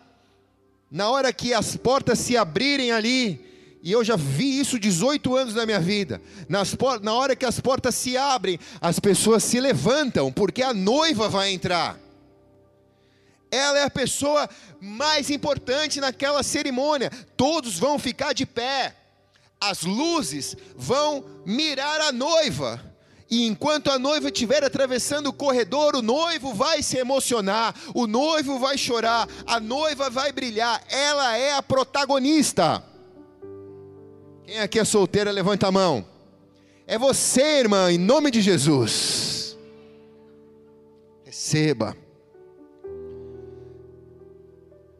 Na 0.90 1.11
hora 1.11 1.33
que 1.33 1.52
as 1.52 1.76
portas 1.76 2.18
se 2.18 2.37
abrirem 2.37 2.92
ali, 2.92 3.44
e 3.83 3.92
eu 3.92 4.02
já 4.02 4.16
vi 4.16 4.61
isso 4.61 4.78
18 4.78 5.37
anos 5.37 5.54
na 5.54 5.66
minha 5.66 5.78
vida. 5.78 6.23
Nas 6.49 6.75
na 7.02 7.12
hora 7.12 7.37
que 7.37 7.44
as 7.44 7.61
portas 7.61 7.94
se 7.94 8.16
abrem, 8.16 8.59
as 8.80 8.99
pessoas 8.99 9.44
se 9.44 9.61
levantam, 9.61 10.33
porque 10.33 10.62
a 10.62 10.73
noiva 10.73 11.28
vai 11.28 11.52
entrar. 11.52 11.99
Ela 13.50 13.80
é 13.80 13.83
a 13.83 13.90
pessoa 13.90 14.49
mais 14.80 15.28
importante 15.30 16.00
naquela 16.00 16.42
cerimônia. 16.42 17.11
Todos 17.37 17.78
vão 17.78 17.99
ficar 17.99 18.33
de 18.33 18.47
pé. 18.47 18.97
As 19.61 19.83
luzes 19.83 20.56
vão 20.75 21.25
mirar 21.44 22.00
a 22.00 22.11
noiva. 22.11 22.94
E 23.35 23.47
enquanto 23.49 23.91
a 23.91 23.99
noiva 23.99 24.29
estiver 24.29 24.62
atravessando 24.62 25.26
o 25.26 25.33
corredor, 25.33 25.97
o 25.97 26.03
noivo 26.03 26.55
vai 26.55 26.85
se 26.85 26.99
emocionar, 26.99 27.75
o 27.93 28.07
noivo 28.07 28.61
vai 28.61 28.79
chorar, 28.79 29.29
a 29.45 29.59
noiva 29.59 30.09
vai 30.09 30.31
brilhar. 30.31 30.81
Ela 30.88 31.37
é 31.37 31.53
a 31.53 31.61
protagonista. 31.61 32.81
Quem 34.45 34.61
aqui 34.61 34.79
é 34.79 34.85
solteira, 34.85 35.33
levanta 35.33 35.67
a 35.67 35.73
mão. 35.73 36.07
É 36.87 36.97
você, 36.97 37.59
irmã, 37.59 37.91
em 37.91 37.99
nome 37.99 38.31
de 38.31 38.41
Jesus. 38.41 39.59
Receba. 41.25 41.97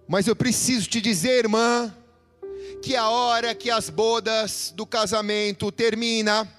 Mas 0.09 0.27
eu 0.27 0.35
preciso 0.35 0.89
te 0.89 1.01
dizer, 1.01 1.45
irmã, 1.45 1.95
que 2.83 2.97
a 2.97 3.09
hora 3.09 3.55
que 3.55 3.71
as 3.71 3.89
bodas 3.89 4.73
do 4.75 4.85
casamento 4.85 5.71
termina, 5.71 6.53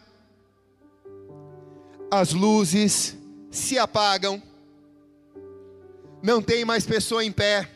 as 2.10 2.34
luzes 2.34 3.18
se 3.52 3.78
apagam, 3.78 4.42
não 6.22 6.42
tem 6.42 6.66
mais 6.66 6.86
pessoa 6.86 7.24
em 7.24 7.32
pé, 7.32 7.70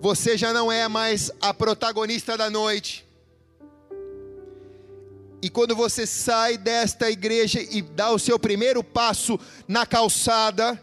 você 0.00 0.36
já 0.36 0.52
não 0.52 0.70
é 0.70 0.88
mais 0.88 1.30
a 1.40 1.52
protagonista 1.52 2.36
da 2.36 2.50
noite, 2.50 3.06
e 5.40 5.48
quando 5.48 5.74
você 5.76 6.06
sai 6.06 6.58
desta 6.58 7.10
igreja 7.10 7.60
e 7.60 7.80
dá 7.80 8.10
o 8.10 8.18
seu 8.18 8.38
primeiro 8.38 8.82
passo 8.82 9.38
na 9.68 9.86
calçada, 9.86 10.82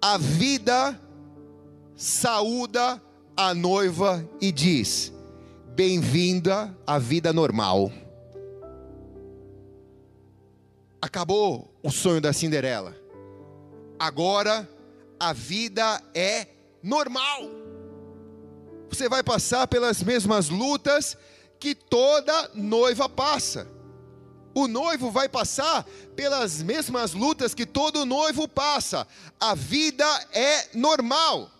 a 0.00 0.16
vida 0.16 1.00
saúda 1.96 3.02
a 3.36 3.52
noiva 3.52 4.28
e 4.40 4.52
diz: 4.52 5.12
Bem-vinda 5.74 6.76
à 6.86 6.98
vida 6.98 7.32
normal. 7.32 7.90
Acabou 11.04 11.70
o 11.82 11.90
sonho 11.90 12.18
da 12.18 12.32
Cinderela. 12.32 12.96
Agora 13.98 14.66
a 15.20 15.34
vida 15.34 16.02
é 16.14 16.46
normal. 16.82 17.42
Você 18.88 19.06
vai 19.06 19.22
passar 19.22 19.68
pelas 19.68 20.02
mesmas 20.02 20.48
lutas 20.48 21.14
que 21.60 21.74
toda 21.74 22.52
noiva 22.54 23.06
passa. 23.06 23.68
O 24.54 24.66
noivo 24.66 25.10
vai 25.10 25.28
passar 25.28 25.84
pelas 26.16 26.62
mesmas 26.62 27.12
lutas 27.12 27.52
que 27.52 27.66
todo 27.66 28.06
noivo 28.06 28.48
passa. 28.48 29.06
A 29.38 29.54
vida 29.54 30.06
é 30.32 30.70
normal. 30.72 31.50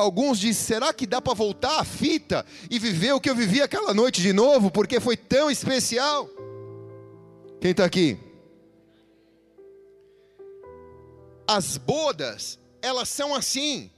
Alguns 0.00 0.38
dizem: 0.38 0.54
será 0.54 0.94
que 0.94 1.06
dá 1.06 1.20
para 1.20 1.34
voltar 1.34 1.78
a 1.78 1.84
fita 1.84 2.46
e 2.70 2.78
viver 2.78 3.12
o 3.12 3.20
que 3.20 3.28
eu 3.28 3.34
vivi 3.34 3.60
aquela 3.60 3.92
noite 3.92 4.22
de 4.22 4.32
novo, 4.32 4.70
porque 4.70 4.98
foi 4.98 5.14
tão 5.14 5.50
especial? 5.50 6.26
Quem 7.60 7.72
está 7.72 7.84
aqui? 7.84 8.18
As 11.46 11.76
bodas, 11.76 12.58
elas 12.80 13.10
são 13.10 13.34
assim, 13.34 13.90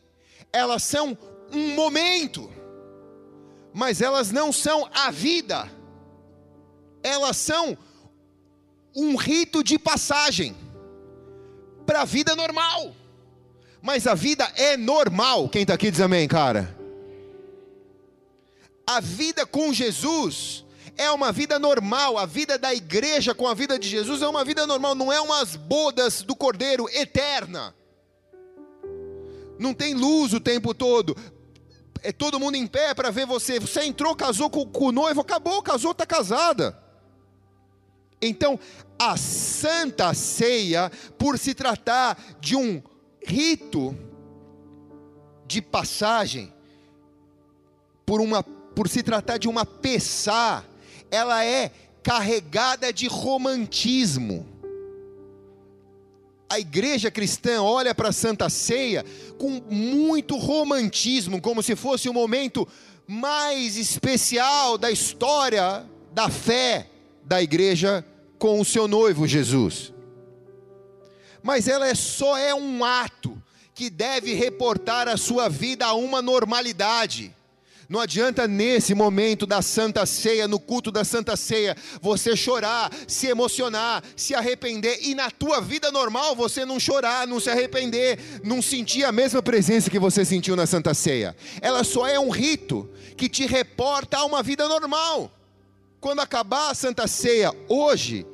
elas 0.52 0.82
são 0.82 1.16
um 1.52 1.74
momento, 1.76 2.50
mas 3.72 4.00
elas 4.00 4.32
não 4.32 4.52
são 4.52 4.90
a 4.92 5.08
vida, 5.12 5.70
elas 7.00 7.36
são 7.36 7.78
um 8.96 9.14
rito 9.14 9.62
de 9.62 9.78
passagem 9.78 10.56
para 11.86 12.00
a 12.00 12.04
vida 12.04 12.34
normal. 12.34 12.92
Mas 13.82 14.06
a 14.06 14.14
vida 14.14 14.50
é 14.56 14.76
normal. 14.76 15.48
Quem 15.48 15.62
está 15.62 15.74
aqui 15.74 15.90
diz 15.90 16.00
amém, 16.00 16.28
cara. 16.28 16.74
A 18.86 19.00
vida 19.00 19.44
com 19.44 19.72
Jesus 19.72 20.64
é 20.96 21.10
uma 21.10 21.32
vida 21.32 21.58
normal. 21.58 22.16
A 22.16 22.24
vida 22.24 22.56
da 22.56 22.72
igreja 22.72 23.34
com 23.34 23.48
a 23.48 23.54
vida 23.54 23.78
de 23.78 23.88
Jesus 23.88 24.22
é 24.22 24.28
uma 24.28 24.44
vida 24.44 24.66
normal. 24.66 24.94
Não 24.94 25.12
é 25.12 25.20
umas 25.20 25.56
bodas 25.56 26.22
do 26.22 26.36
cordeiro 26.36 26.88
eterna. 26.90 27.74
Não 29.58 29.74
tem 29.74 29.94
luz 29.94 30.32
o 30.32 30.40
tempo 30.40 30.72
todo 30.72 31.16
é 32.02 32.12
todo 32.12 32.38
mundo 32.38 32.56
em 32.56 32.66
pé 32.66 32.92
para 32.94 33.10
ver 33.10 33.26
você. 33.26 33.58
Você 33.60 33.84
entrou, 33.84 34.14
casou 34.14 34.50
com, 34.50 34.66
com 34.66 34.86
o 34.86 34.92
noivo, 34.92 35.20
acabou, 35.20 35.62
casou, 35.62 35.92
está 35.92 36.04
casada. 36.04 36.76
Então, 38.20 38.58
a 38.98 39.16
Santa 39.16 40.12
Ceia, 40.14 40.90
por 41.18 41.38
se 41.38 41.54
tratar 41.54 42.18
de 42.40 42.56
um 42.56 42.82
rito 43.26 43.96
de 45.46 45.60
passagem, 45.60 46.52
por, 48.04 48.20
uma, 48.20 48.42
por 48.42 48.88
se 48.88 49.02
tratar 49.02 49.38
de 49.38 49.48
uma 49.48 49.64
peçá, 49.64 50.64
ela 51.10 51.44
é 51.44 51.70
carregada 52.02 52.92
de 52.92 53.06
romantismo 53.06 54.52
a 56.52 56.60
igreja 56.60 57.10
cristã 57.10 57.62
olha 57.62 57.94
para 57.94 58.10
a 58.10 58.12
Santa 58.12 58.50
Ceia 58.50 59.06
com 59.38 59.62
muito 59.70 60.36
romantismo, 60.36 61.40
como 61.40 61.62
se 61.62 61.74
fosse 61.74 62.10
o 62.10 62.12
momento 62.12 62.68
mais 63.08 63.78
especial 63.78 64.76
da 64.76 64.90
história 64.90 65.86
da 66.12 66.28
fé 66.28 66.90
da 67.24 67.42
igreja 67.42 68.04
com 68.38 68.60
o 68.60 68.66
seu 68.66 68.86
noivo 68.86 69.26
Jesus. 69.26 69.91
Mas 71.42 71.68
ela 71.68 71.86
é 71.86 71.94
só 71.94 72.36
é 72.36 72.54
um 72.54 72.84
ato 72.84 73.40
que 73.74 73.90
deve 73.90 74.34
reportar 74.34 75.08
a 75.08 75.16
sua 75.16 75.48
vida 75.48 75.86
a 75.86 75.94
uma 75.94 76.22
normalidade. 76.22 77.34
Não 77.88 78.00
adianta 78.00 78.48
nesse 78.48 78.94
momento 78.94 79.44
da 79.44 79.60
Santa 79.60 80.06
Ceia, 80.06 80.48
no 80.48 80.58
culto 80.58 80.90
da 80.90 81.04
Santa 81.04 81.36
Ceia, 81.36 81.76
você 82.00 82.34
chorar, 82.34 82.90
se 83.06 83.26
emocionar, 83.26 84.02
se 84.16 84.34
arrepender 84.34 85.00
e 85.02 85.14
na 85.14 85.30
tua 85.30 85.60
vida 85.60 85.92
normal 85.92 86.34
você 86.34 86.64
não 86.64 86.80
chorar, 86.80 87.26
não 87.26 87.38
se 87.38 87.50
arrepender, 87.50 88.18
não 88.42 88.62
sentir 88.62 89.04
a 89.04 89.12
mesma 89.12 89.42
presença 89.42 89.90
que 89.90 89.98
você 89.98 90.24
sentiu 90.24 90.56
na 90.56 90.64
Santa 90.64 90.94
Ceia. 90.94 91.36
Ela 91.60 91.84
só 91.84 92.06
é 92.06 92.18
um 92.18 92.30
rito 92.30 92.88
que 93.14 93.28
te 93.28 93.44
reporta 93.44 94.16
a 94.16 94.24
uma 94.24 94.42
vida 94.42 94.66
normal. 94.66 95.30
Quando 96.00 96.20
acabar 96.20 96.70
a 96.70 96.74
Santa 96.74 97.06
Ceia 97.06 97.52
hoje, 97.68 98.26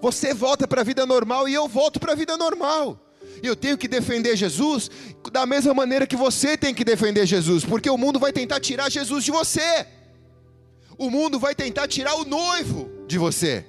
você 0.00 0.34
volta 0.34 0.66
para 0.68 0.80
a 0.80 0.84
vida 0.84 1.04
normal 1.06 1.48
e 1.48 1.54
eu 1.54 1.66
volto 1.68 1.98
para 1.98 2.12
a 2.12 2.16
vida 2.16 2.36
normal 2.36 3.00
e 3.42 3.46
eu 3.46 3.56
tenho 3.56 3.76
que 3.76 3.88
defender 3.88 4.36
Jesus 4.36 4.90
da 5.32 5.44
mesma 5.44 5.74
maneira 5.74 6.06
que 6.06 6.16
você 6.16 6.56
tem 6.56 6.74
que 6.74 6.84
defender 6.84 7.26
Jesus, 7.26 7.64
porque 7.64 7.90
o 7.90 7.98
mundo 7.98 8.18
vai 8.18 8.32
tentar 8.32 8.60
tirar 8.60 8.90
Jesus 8.90 9.24
de 9.24 9.30
você. 9.30 9.86
O 10.98 11.10
mundo 11.10 11.38
vai 11.38 11.54
tentar 11.54 11.86
tirar 11.88 12.14
o 12.14 12.24
noivo 12.24 12.90
de 13.06 13.18
você. 13.18 13.64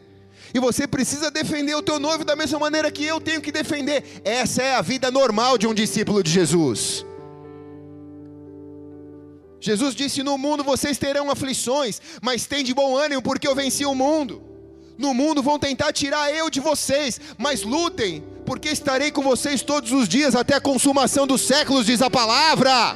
E 0.53 0.59
você 0.59 0.87
precisa 0.87 1.29
defender 1.29 1.75
o 1.75 1.81
teu 1.81 1.99
noivo 1.99 2.23
da 2.23 2.35
mesma 2.35 2.57
maneira 2.57 2.89
que 2.89 3.03
eu 3.03 3.19
tenho 3.19 3.41
que 3.41 3.51
defender. 3.51 4.21
Essa 4.23 4.63
é 4.63 4.75
a 4.75 4.81
vida 4.81 5.11
normal 5.11 5.57
de 5.57 5.67
um 5.67 5.73
discípulo 5.73 6.23
de 6.23 6.31
Jesus. 6.31 7.05
Jesus 9.59 9.93
disse: 9.93 10.23
No 10.23 10.37
mundo 10.37 10.63
vocês 10.63 10.97
terão 10.97 11.29
aflições, 11.29 12.01
mas 12.21 12.45
tem 12.45 12.63
de 12.63 12.73
bom 12.73 12.95
ânimo, 12.95 13.21
porque 13.21 13.47
eu 13.47 13.55
venci 13.55 13.85
o 13.85 13.93
mundo. 13.93 14.46
No 14.97 15.13
mundo 15.13 15.43
vão 15.43 15.59
tentar 15.59 15.93
tirar 15.93 16.31
eu 16.33 16.49
de 16.49 16.59
vocês, 16.59 17.21
mas 17.37 17.61
lutem, 17.61 18.23
porque 18.45 18.69
estarei 18.69 19.11
com 19.11 19.21
vocês 19.21 19.61
todos 19.61 19.91
os 19.91 20.09
dias 20.09 20.35
até 20.35 20.55
a 20.55 20.61
consumação 20.61 21.27
dos 21.27 21.41
séculos, 21.41 21.85
diz 21.85 22.01
a 22.01 22.09
palavra. 22.09 22.95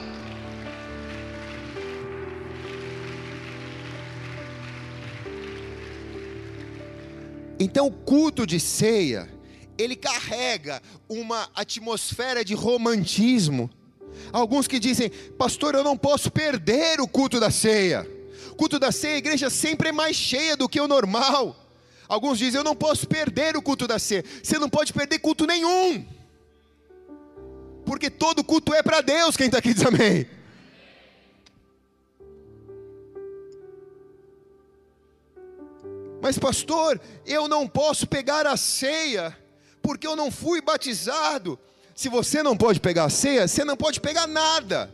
Então, 7.59 7.85
o 7.85 7.91
culto 7.91 8.47
de 8.47 8.59
ceia, 8.59 9.29
ele 9.77 9.95
carrega 9.95 10.81
uma 11.07 11.47
atmosfera 11.53 12.43
de 12.43 12.55
romantismo. 12.55 13.69
Alguns 14.33 14.67
que 14.67 14.79
dizem, 14.79 15.11
pastor, 15.37 15.75
eu 15.75 15.83
não 15.83 15.95
posso 15.95 16.31
perder 16.31 16.99
o 16.99 17.07
culto 17.07 17.39
da 17.39 17.51
ceia. 17.51 18.09
O 18.49 18.55
culto 18.55 18.79
da 18.79 18.91
ceia, 18.91 19.13
a 19.13 19.19
igreja 19.19 19.49
sempre 19.51 19.89
é 19.89 19.91
mais 19.91 20.15
cheia 20.15 20.57
do 20.57 20.67
que 20.67 20.81
o 20.81 20.87
normal. 20.87 21.60
Alguns 22.11 22.37
dizem, 22.37 22.59
eu 22.59 22.63
não 22.65 22.75
posso 22.75 23.07
perder 23.07 23.55
o 23.55 23.61
culto 23.61 23.87
da 23.87 23.97
ceia. 23.97 24.21
Você 24.43 24.59
não 24.59 24.69
pode 24.69 24.91
perder 24.91 25.17
culto 25.19 25.45
nenhum. 25.45 26.05
Porque 27.85 28.09
todo 28.09 28.43
culto 28.43 28.73
é 28.73 28.83
para 28.83 28.99
Deus, 28.99 29.37
quem 29.37 29.45
está 29.45 29.59
aqui 29.59 29.73
diz 29.73 29.85
amém. 29.85 30.27
Mas, 36.21 36.37
pastor, 36.37 36.99
eu 37.25 37.47
não 37.47 37.65
posso 37.65 38.05
pegar 38.05 38.45
a 38.45 38.57
ceia, 38.57 39.37
porque 39.81 40.05
eu 40.05 40.17
não 40.17 40.29
fui 40.29 40.59
batizado. 40.59 41.57
Se 41.95 42.09
você 42.09 42.43
não 42.43 42.57
pode 42.57 42.81
pegar 42.81 43.05
a 43.05 43.09
ceia, 43.09 43.47
você 43.47 43.63
não 43.63 43.77
pode 43.77 44.01
pegar 44.01 44.27
nada. 44.27 44.93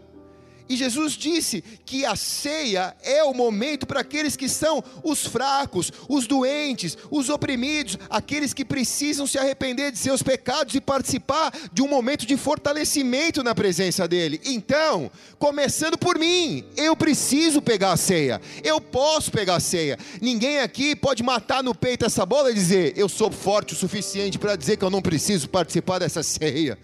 E 0.69 0.75
Jesus 0.75 1.13
disse 1.13 1.63
que 1.85 2.05
a 2.05 2.15
ceia 2.15 2.95
é 3.03 3.23
o 3.23 3.33
momento 3.33 3.85
para 3.85 4.01
aqueles 4.01 4.35
que 4.35 4.49
são 4.49 4.83
os 5.03 5.25
fracos, 5.25 5.91
os 6.09 6.27
doentes, 6.27 6.97
os 7.09 7.29
oprimidos, 7.29 7.97
aqueles 8.09 8.53
que 8.53 8.65
precisam 8.65 9.25
se 9.25 9.37
arrepender 9.37 9.91
de 9.91 9.97
seus 9.97 10.21
pecados 10.21 10.75
e 10.75 10.81
participar 10.81 11.53
de 11.71 11.81
um 11.81 11.87
momento 11.87 12.25
de 12.25 12.35
fortalecimento 12.35 13.43
na 13.43 13.55
presença 13.55 14.07
dEle. 14.07 14.41
Então, 14.45 15.09
começando 15.39 15.97
por 15.97 16.17
mim, 16.19 16.65
eu 16.75 16.95
preciso 16.95 17.61
pegar 17.61 17.93
a 17.93 17.97
ceia, 17.97 18.41
eu 18.63 18.81
posso 18.81 19.31
pegar 19.31 19.55
a 19.55 19.59
ceia. 19.59 19.97
Ninguém 20.21 20.59
aqui 20.59 20.95
pode 20.95 21.23
matar 21.23 21.63
no 21.63 21.73
peito 21.73 22.05
essa 22.05 22.25
bola 22.25 22.51
e 22.51 22.53
dizer: 22.53 22.93
Eu 22.95 23.07
sou 23.07 23.31
forte 23.31 23.73
o 23.73 23.77
suficiente 23.77 24.37
para 24.37 24.55
dizer 24.55 24.77
que 24.77 24.83
eu 24.83 24.89
não 24.89 25.01
preciso 25.01 25.49
participar 25.49 25.99
dessa 25.99 26.21
ceia 26.23 26.77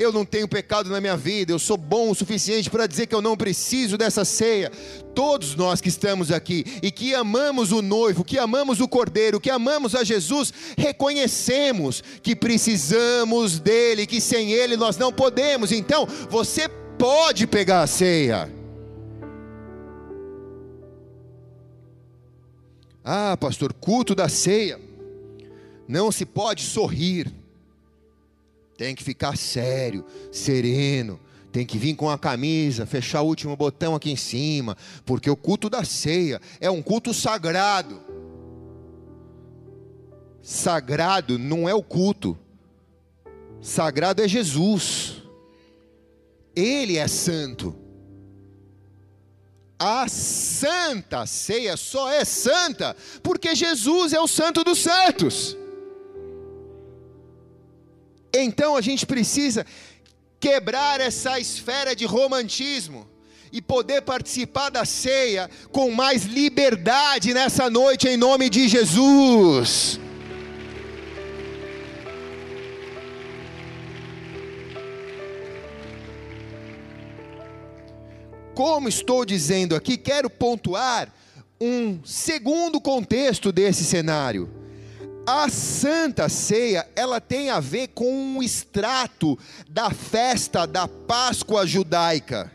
eu 0.00 0.10
não 0.10 0.24
tenho 0.24 0.48
pecado 0.48 0.88
na 0.88 0.98
minha 0.98 1.14
vida, 1.14 1.52
eu 1.52 1.58
sou 1.58 1.76
bom 1.76 2.10
o 2.10 2.14
suficiente 2.14 2.70
para 2.70 2.86
dizer 2.86 3.06
que 3.06 3.14
eu 3.14 3.20
não 3.20 3.36
preciso 3.36 3.98
dessa 3.98 4.24
ceia. 4.24 4.72
Todos 5.14 5.54
nós 5.54 5.78
que 5.82 5.90
estamos 5.90 6.32
aqui 6.32 6.64
e 6.82 6.90
que 6.90 7.14
amamos 7.14 7.70
o 7.70 7.82
noivo, 7.82 8.24
que 8.24 8.38
amamos 8.38 8.80
o 8.80 8.88
cordeiro, 8.88 9.38
que 9.38 9.50
amamos 9.50 9.94
a 9.94 10.02
Jesus, 10.02 10.54
reconhecemos 10.78 12.02
que 12.22 12.34
precisamos 12.34 13.58
dele, 13.58 14.06
que 14.06 14.22
sem 14.22 14.52
ele 14.52 14.74
nós 14.74 14.96
não 14.96 15.12
podemos. 15.12 15.70
Então, 15.70 16.08
você 16.30 16.66
pode 16.98 17.46
pegar 17.46 17.82
a 17.82 17.86
ceia. 17.86 18.50
Ah, 23.04 23.36
pastor, 23.38 23.74
culto 23.74 24.14
da 24.14 24.30
ceia. 24.30 24.80
Não 25.86 26.10
se 26.10 26.24
pode 26.24 26.62
sorrir 26.62 27.39
tem 28.80 28.94
que 28.94 29.04
ficar 29.04 29.36
sério, 29.36 30.06
sereno, 30.32 31.20
tem 31.52 31.66
que 31.66 31.76
vir 31.76 31.94
com 31.94 32.08
a 32.08 32.18
camisa, 32.18 32.86
fechar 32.86 33.20
o 33.20 33.26
último 33.26 33.54
botão 33.54 33.94
aqui 33.94 34.10
em 34.10 34.16
cima, 34.16 34.74
porque 35.04 35.28
o 35.28 35.36
culto 35.36 35.68
da 35.68 35.84
ceia 35.84 36.40
é 36.58 36.70
um 36.70 36.80
culto 36.80 37.12
sagrado. 37.12 38.00
Sagrado 40.40 41.38
não 41.38 41.68
é 41.68 41.74
o 41.74 41.82
culto, 41.82 42.38
sagrado 43.60 44.22
é 44.22 44.26
Jesus, 44.26 45.24
Ele 46.56 46.96
é 46.96 47.06
santo. 47.06 47.76
A 49.78 50.08
santa 50.08 51.26
ceia 51.26 51.76
só 51.76 52.10
é 52.10 52.24
santa 52.24 52.96
porque 53.22 53.54
Jesus 53.54 54.14
é 54.14 54.20
o 54.20 54.26
santo 54.26 54.64
dos 54.64 54.78
santos. 54.78 55.54
Então 58.32 58.76
a 58.76 58.80
gente 58.80 59.04
precisa 59.04 59.66
quebrar 60.38 61.00
essa 61.00 61.38
esfera 61.38 61.94
de 61.94 62.04
romantismo 62.04 63.08
e 63.52 63.60
poder 63.60 64.02
participar 64.02 64.70
da 64.70 64.84
ceia 64.84 65.50
com 65.72 65.90
mais 65.90 66.24
liberdade 66.24 67.34
nessa 67.34 67.68
noite, 67.68 68.08
em 68.08 68.16
nome 68.16 68.48
de 68.48 68.68
Jesus. 68.68 69.98
Como 78.54 78.88
estou 78.88 79.24
dizendo 79.24 79.74
aqui, 79.74 79.96
quero 79.96 80.28
pontuar 80.28 81.12
um 81.60 82.00
segundo 82.04 82.80
contexto 82.80 83.50
desse 83.50 83.84
cenário. 83.84 84.59
A 85.26 85.48
Santa 85.48 86.28
Ceia, 86.28 86.88
ela 86.96 87.20
tem 87.20 87.50
a 87.50 87.60
ver 87.60 87.88
com 87.88 88.12
um 88.12 88.42
extrato 88.42 89.38
da 89.68 89.90
festa 89.90 90.66
da 90.66 90.88
Páscoa 90.88 91.66
judaica. 91.66 92.50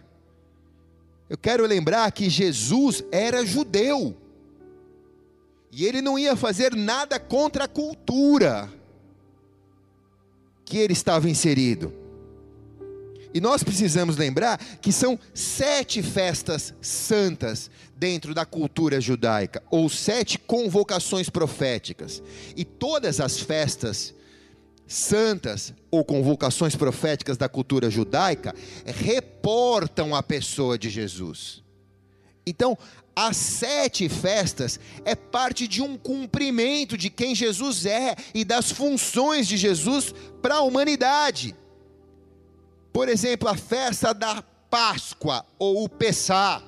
Eu 1.29 1.37
quero 1.37 1.65
lembrar 1.65 2.11
que 2.11 2.29
Jesus 2.29 3.03
era 3.11 3.45
judeu. 3.45 4.15
E 5.71 5.85
ele 5.85 6.01
não 6.01 6.17
ia 6.17 6.35
fazer 6.35 6.75
nada 6.75 7.19
contra 7.19 7.65
a 7.65 7.67
cultura 7.67 8.71
que 10.63 10.77
ele 10.77 10.93
estava 10.93 11.29
inserido. 11.29 11.93
E 13.33 13.41
nós 13.41 13.63
precisamos 13.63 14.15
lembrar 14.15 14.57
que 14.79 14.93
são 14.93 15.19
sete 15.33 16.01
festas 16.01 16.73
santas 16.81 17.69
dentro 17.95 18.33
da 18.33 18.45
cultura 18.45 18.99
judaica, 18.99 19.63
ou 19.71 19.89
sete 19.89 20.37
convocações 20.37 21.29
proféticas. 21.29 22.21
E 22.55 22.65
todas 22.65 23.19
as 23.19 23.39
festas 23.39 24.13
santas 24.87 25.73
ou 25.89 26.03
convocações 26.03 26.75
proféticas 26.75 27.37
da 27.37 27.49
cultura 27.49 27.89
judaica 27.89 28.53
reportam 28.85 30.13
a 30.13 30.21
pessoa 30.21 30.77
de 30.77 30.89
Jesus. 30.89 31.63
Então, 32.45 32.77
as 33.15 33.37
sete 33.37 34.09
festas 34.09 34.79
é 35.05 35.15
parte 35.15 35.67
de 35.67 35.81
um 35.81 35.97
cumprimento 35.97 36.97
de 36.97 37.09
quem 37.09 37.33
Jesus 37.33 37.85
é 37.85 38.15
e 38.33 38.43
das 38.43 38.71
funções 38.71 39.47
de 39.47 39.57
Jesus 39.57 40.13
para 40.41 40.55
a 40.55 40.61
humanidade. 40.61 41.55
Por 42.91 43.09
exemplo, 43.09 43.47
a 43.47 43.55
festa 43.55 44.13
da 44.13 44.43
Páscoa 44.69 45.45
ou 45.57 45.85
o 45.85 45.89
Pessá. 45.89 46.61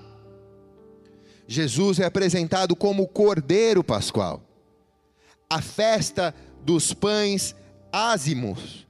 Jesus 1.47 1.99
é 1.99 2.05
apresentado 2.05 2.75
como 2.75 3.03
o 3.03 3.07
Cordeiro 3.07 3.83
Pascual. 3.83 4.43
A 5.49 5.61
festa 5.61 6.35
dos 6.63 6.93
pães 6.93 7.55
ázimos. 7.91 8.85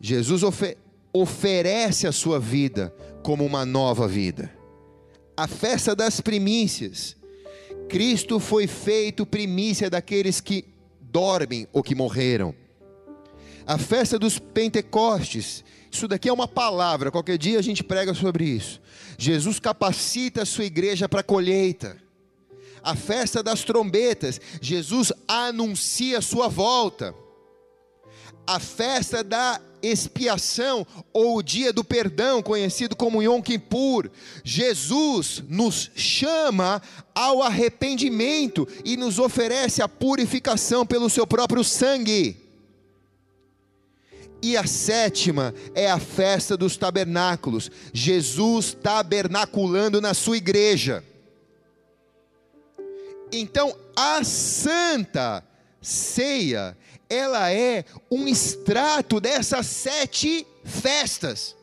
Jesus 0.00 0.42
ofe 0.42 0.76
oferece 1.12 2.06
a 2.06 2.12
sua 2.12 2.40
vida 2.40 2.92
como 3.22 3.44
uma 3.44 3.64
nova 3.64 4.08
vida. 4.08 4.52
A 5.36 5.46
festa 5.46 5.94
das 5.94 6.20
primícias. 6.20 7.16
Cristo 7.88 8.40
foi 8.40 8.66
feito 8.66 9.24
primícia 9.24 9.88
daqueles 9.88 10.40
que 10.40 10.64
dormem 11.00 11.68
ou 11.72 11.82
que 11.82 11.94
morreram. 11.94 12.54
A 13.64 13.78
festa 13.78 14.18
dos 14.18 14.38
Pentecostes 14.38 15.62
isso 15.92 16.08
daqui 16.08 16.30
é 16.30 16.32
uma 16.32 16.48
palavra, 16.48 17.10
qualquer 17.10 17.36
dia 17.36 17.58
a 17.58 17.62
gente 17.62 17.84
prega 17.84 18.14
sobre 18.14 18.46
isso. 18.46 18.80
Jesus 19.22 19.60
capacita 19.60 20.42
a 20.42 20.44
sua 20.44 20.64
igreja 20.64 21.08
para 21.08 21.20
a 21.20 21.22
colheita. 21.22 21.96
A 22.82 22.96
festa 22.96 23.40
das 23.40 23.62
trombetas, 23.62 24.40
Jesus 24.60 25.12
anuncia 25.28 26.18
a 26.18 26.22
sua 26.22 26.48
volta. 26.48 27.14
A 28.44 28.58
festa 28.58 29.22
da 29.22 29.60
expiação 29.80 30.84
ou 31.12 31.36
o 31.36 31.42
dia 31.42 31.72
do 31.72 31.84
perdão, 31.84 32.42
conhecido 32.42 32.96
como 32.96 33.22
Yom 33.22 33.40
Kippur, 33.40 34.10
Jesus 34.42 35.40
nos 35.48 35.92
chama 35.94 36.82
ao 37.14 37.44
arrependimento 37.44 38.66
e 38.84 38.96
nos 38.96 39.20
oferece 39.20 39.80
a 39.80 39.88
purificação 39.88 40.84
pelo 40.84 41.08
seu 41.08 41.28
próprio 41.28 41.62
sangue. 41.62 42.41
E 44.42 44.56
a 44.56 44.66
sétima 44.66 45.54
é 45.72 45.88
a 45.88 46.00
festa 46.00 46.56
dos 46.56 46.76
tabernáculos. 46.76 47.70
Jesus 47.92 48.74
tabernaculando 48.74 50.00
na 50.00 50.12
sua 50.12 50.36
igreja. 50.36 51.04
Então, 53.32 53.74
a 53.96 54.24
santa 54.24 55.44
ceia, 55.80 56.76
ela 57.08 57.52
é 57.52 57.84
um 58.10 58.26
extrato 58.26 59.20
dessas 59.20 59.66
sete 59.66 60.46
festas. 60.64 61.56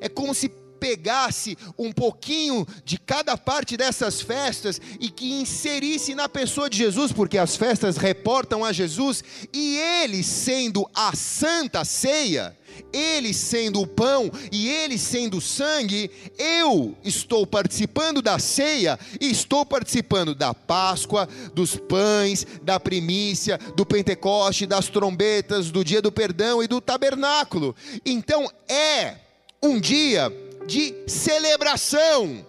É 0.00 0.08
como 0.08 0.34
se 0.34 0.50
pegasse 0.78 1.56
um 1.78 1.92
pouquinho 1.92 2.66
de 2.84 2.98
cada 2.98 3.36
parte 3.36 3.76
dessas 3.76 4.20
festas 4.20 4.80
e 5.00 5.10
que 5.10 5.32
inserisse 5.32 6.14
na 6.14 6.28
pessoa 6.28 6.70
de 6.70 6.76
Jesus, 6.76 7.12
porque 7.12 7.38
as 7.38 7.56
festas 7.56 7.96
reportam 7.96 8.64
a 8.64 8.72
Jesus, 8.72 9.22
e 9.52 9.76
ele 9.76 10.22
sendo 10.22 10.88
a 10.94 11.14
santa 11.14 11.84
ceia, 11.84 12.56
ele 12.92 13.32
sendo 13.32 13.80
o 13.80 13.86
pão 13.86 14.30
e 14.52 14.68
ele 14.68 14.98
sendo 14.98 15.38
o 15.38 15.40
sangue, 15.40 16.10
eu 16.38 16.96
estou 17.04 17.46
participando 17.46 18.20
da 18.20 18.38
ceia 18.38 18.98
e 19.20 19.30
estou 19.30 19.64
participando 19.64 20.34
da 20.34 20.52
Páscoa, 20.52 21.28
dos 21.54 21.76
pães, 21.76 22.46
da 22.62 22.78
primícia, 22.78 23.58
do 23.74 23.86
Pentecoste, 23.86 24.66
das 24.66 24.88
trombetas, 24.88 25.70
do 25.70 25.84
dia 25.84 26.02
do 26.02 26.12
perdão 26.12 26.62
e 26.62 26.66
do 26.66 26.80
tabernáculo. 26.80 27.74
Então 28.04 28.50
é 28.68 29.16
um 29.62 29.80
dia 29.80 30.32
de 30.66 30.94
celebração 31.06 32.44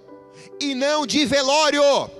e 0.60 0.73
não 0.73 1.06
de 1.06 1.25
velório. 1.25 2.17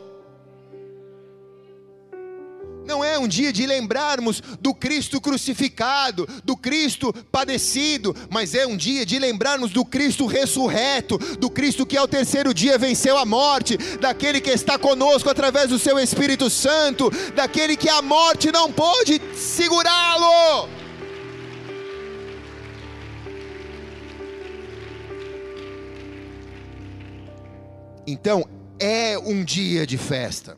Não 2.88 3.04
é 3.04 3.20
um 3.20 3.28
dia 3.28 3.52
de 3.52 3.66
lembrarmos 3.66 4.42
do 4.62 4.74
Cristo 4.74 5.20
crucificado, 5.20 6.26
do 6.46 6.56
Cristo 6.56 7.14
padecido, 7.30 8.16
mas 8.30 8.56
é 8.56 8.66
um 8.66 8.78
dia 8.78 9.06
de 9.06 9.20
lembrarmos 9.20 9.72
do 9.72 9.84
Cristo 9.84 10.26
ressurreto, 10.26 11.18
do 11.38 11.50
Cristo 11.50 11.86
que 11.86 11.98
ao 11.98 12.08
terceiro 12.08 12.54
dia 12.54 12.78
venceu 12.78 13.18
a 13.18 13.26
morte, 13.26 13.76
daquele 14.00 14.40
que 14.40 14.52
está 14.52 14.80
conosco 14.80 15.30
através 15.30 15.68
do 15.68 15.78
seu 15.78 16.00
Espírito 16.00 16.50
Santo, 16.50 17.12
daquele 17.36 17.76
que 17.76 17.90
a 17.90 18.02
morte 18.02 18.54
não 18.54 18.72
pôde 18.72 19.22
segurá-lo. 19.36 20.77
Então, 28.08 28.48
é 28.80 29.20
um 29.20 29.44
dia 29.44 29.86
de 29.86 29.98
festa. 29.98 30.58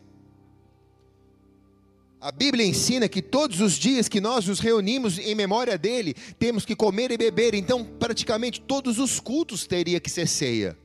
A 2.21 2.31
Bíblia 2.31 2.65
ensina 2.65 3.09
que 3.09 3.21
todos 3.21 3.59
os 3.59 3.73
dias 3.73 4.07
que 4.07 4.21
nós 4.21 4.45
nos 4.45 4.59
reunimos 4.59 5.17
em 5.17 5.33
memória 5.33 5.77
dele, 5.77 6.13
temos 6.38 6.63
que 6.63 6.75
comer 6.75 7.12
e 7.12 7.17
beber. 7.17 7.55
Então, 7.55 7.83
praticamente 7.83 8.62
todos 8.62 8.99
os 8.99 9.19
cultos 9.19 9.65
teria 9.65 9.99
que 9.99 10.12
ser 10.12 10.27
ceia. 10.27 10.77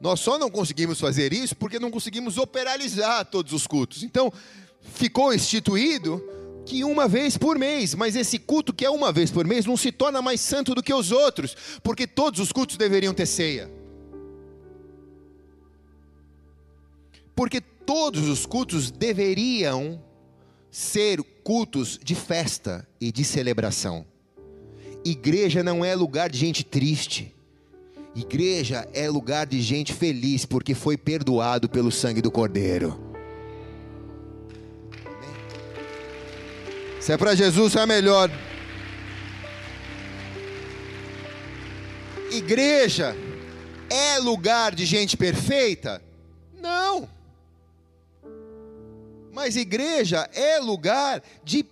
Nós 0.00 0.20
só 0.20 0.38
não 0.38 0.50
conseguimos 0.50 0.98
fazer 0.98 1.32
isso 1.32 1.54
porque 1.54 1.78
não 1.78 1.90
conseguimos 1.90 2.38
operalizar 2.38 3.26
todos 3.26 3.52
os 3.52 3.66
cultos. 3.66 4.02
Então, 4.02 4.32
ficou 4.80 5.34
instituído 5.34 6.22
que 6.72 6.84
uma 6.84 7.06
vez 7.06 7.36
por 7.36 7.58
mês, 7.58 7.94
mas 7.94 8.16
esse 8.16 8.38
culto 8.38 8.72
que 8.72 8.82
é 8.82 8.88
uma 8.88 9.12
vez 9.12 9.30
por 9.30 9.46
mês 9.46 9.66
não 9.66 9.76
se 9.76 9.92
torna 9.92 10.22
mais 10.22 10.40
santo 10.40 10.74
do 10.74 10.82
que 10.82 10.94
os 10.94 11.12
outros, 11.12 11.54
porque 11.82 12.06
todos 12.06 12.40
os 12.40 12.50
cultos 12.50 12.78
deveriam 12.78 13.12
ter 13.12 13.26
ceia. 13.26 13.70
Porque 17.36 17.60
todos 17.60 18.26
os 18.26 18.46
cultos 18.46 18.90
deveriam 18.90 20.02
ser 20.70 21.22
cultos 21.44 22.00
de 22.02 22.14
festa 22.14 22.88
e 22.98 23.12
de 23.12 23.22
celebração. 23.22 24.06
Igreja 25.04 25.62
não 25.62 25.84
é 25.84 25.94
lugar 25.94 26.30
de 26.30 26.38
gente 26.38 26.64
triste. 26.64 27.34
Igreja 28.16 28.88
é 28.94 29.10
lugar 29.10 29.46
de 29.46 29.60
gente 29.60 29.92
feliz 29.92 30.46
porque 30.46 30.74
foi 30.74 30.96
perdoado 30.96 31.68
pelo 31.68 31.92
sangue 31.92 32.22
do 32.22 32.30
Cordeiro. 32.30 33.11
Se 37.02 37.10
é 37.10 37.16
para 37.16 37.34
Jesus, 37.34 37.74
é 37.74 37.84
melhor. 37.84 38.30
Igreja 42.30 43.16
é 43.90 44.20
lugar 44.20 44.72
de 44.72 44.86
gente 44.86 45.16
perfeita? 45.16 46.00
Não. 46.60 47.08
Mas 49.32 49.56
igreja 49.56 50.30
é 50.32 50.60
lugar 50.60 51.20
de 51.42 51.66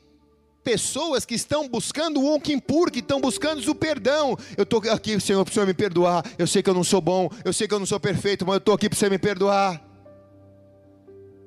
pessoas 0.65 1.25
que 1.25 1.37
estão 1.37 1.69
buscando 1.69 2.21
o 2.25 2.41
Kippur, 2.41 2.91
que 2.91 2.99
estão 2.99 3.21
buscando 3.21 3.65
o 3.71 3.75
perdão. 3.75 4.37
Eu 4.57 4.65
estou 4.65 4.83
aqui, 4.91 5.21
Senhor, 5.21 5.45
para 5.45 5.53
o 5.53 5.55
Senhor 5.55 5.67
me 5.67 5.75
perdoar. 5.75 6.25
Eu 6.37 6.49
sei 6.49 6.61
que 6.61 6.69
eu 6.69 6.75
não 6.75 6.83
sou 6.83 7.01
bom, 7.01 7.31
eu 7.45 7.53
sei 7.53 7.69
que 7.69 7.75
eu 7.75 7.79
não 7.79 7.87
sou 7.87 8.01
perfeito, 8.01 8.45
mas 8.45 8.55
eu 8.55 8.59
estou 8.59 8.75
aqui 8.75 8.89
para 8.89 8.97
o 8.97 8.99
Senhor 8.99 9.13
me 9.13 9.19
perdoar. 9.19 9.81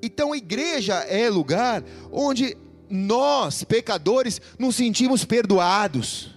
Então, 0.01 0.33
igreja 0.33 0.95
é 0.99 1.29
lugar 1.29 1.83
onde 2.09 2.57
nós, 2.89 3.63
pecadores, 3.63 4.41
nos 4.57 4.75
sentimos 4.75 5.25
perdoados. 5.25 6.33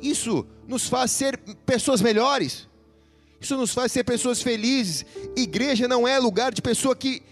Isso 0.00 0.46
nos 0.66 0.88
faz 0.88 1.10
ser 1.10 1.38
pessoas 1.66 2.00
melhores. 2.00 2.68
Isso 3.40 3.56
nos 3.56 3.72
faz 3.72 3.92
ser 3.92 4.04
pessoas 4.04 4.42
felizes. 4.42 5.04
Igreja 5.36 5.88
não 5.88 6.06
é 6.06 6.18
lugar 6.18 6.52
de 6.52 6.62
pessoa 6.62 6.94
que 6.94 7.22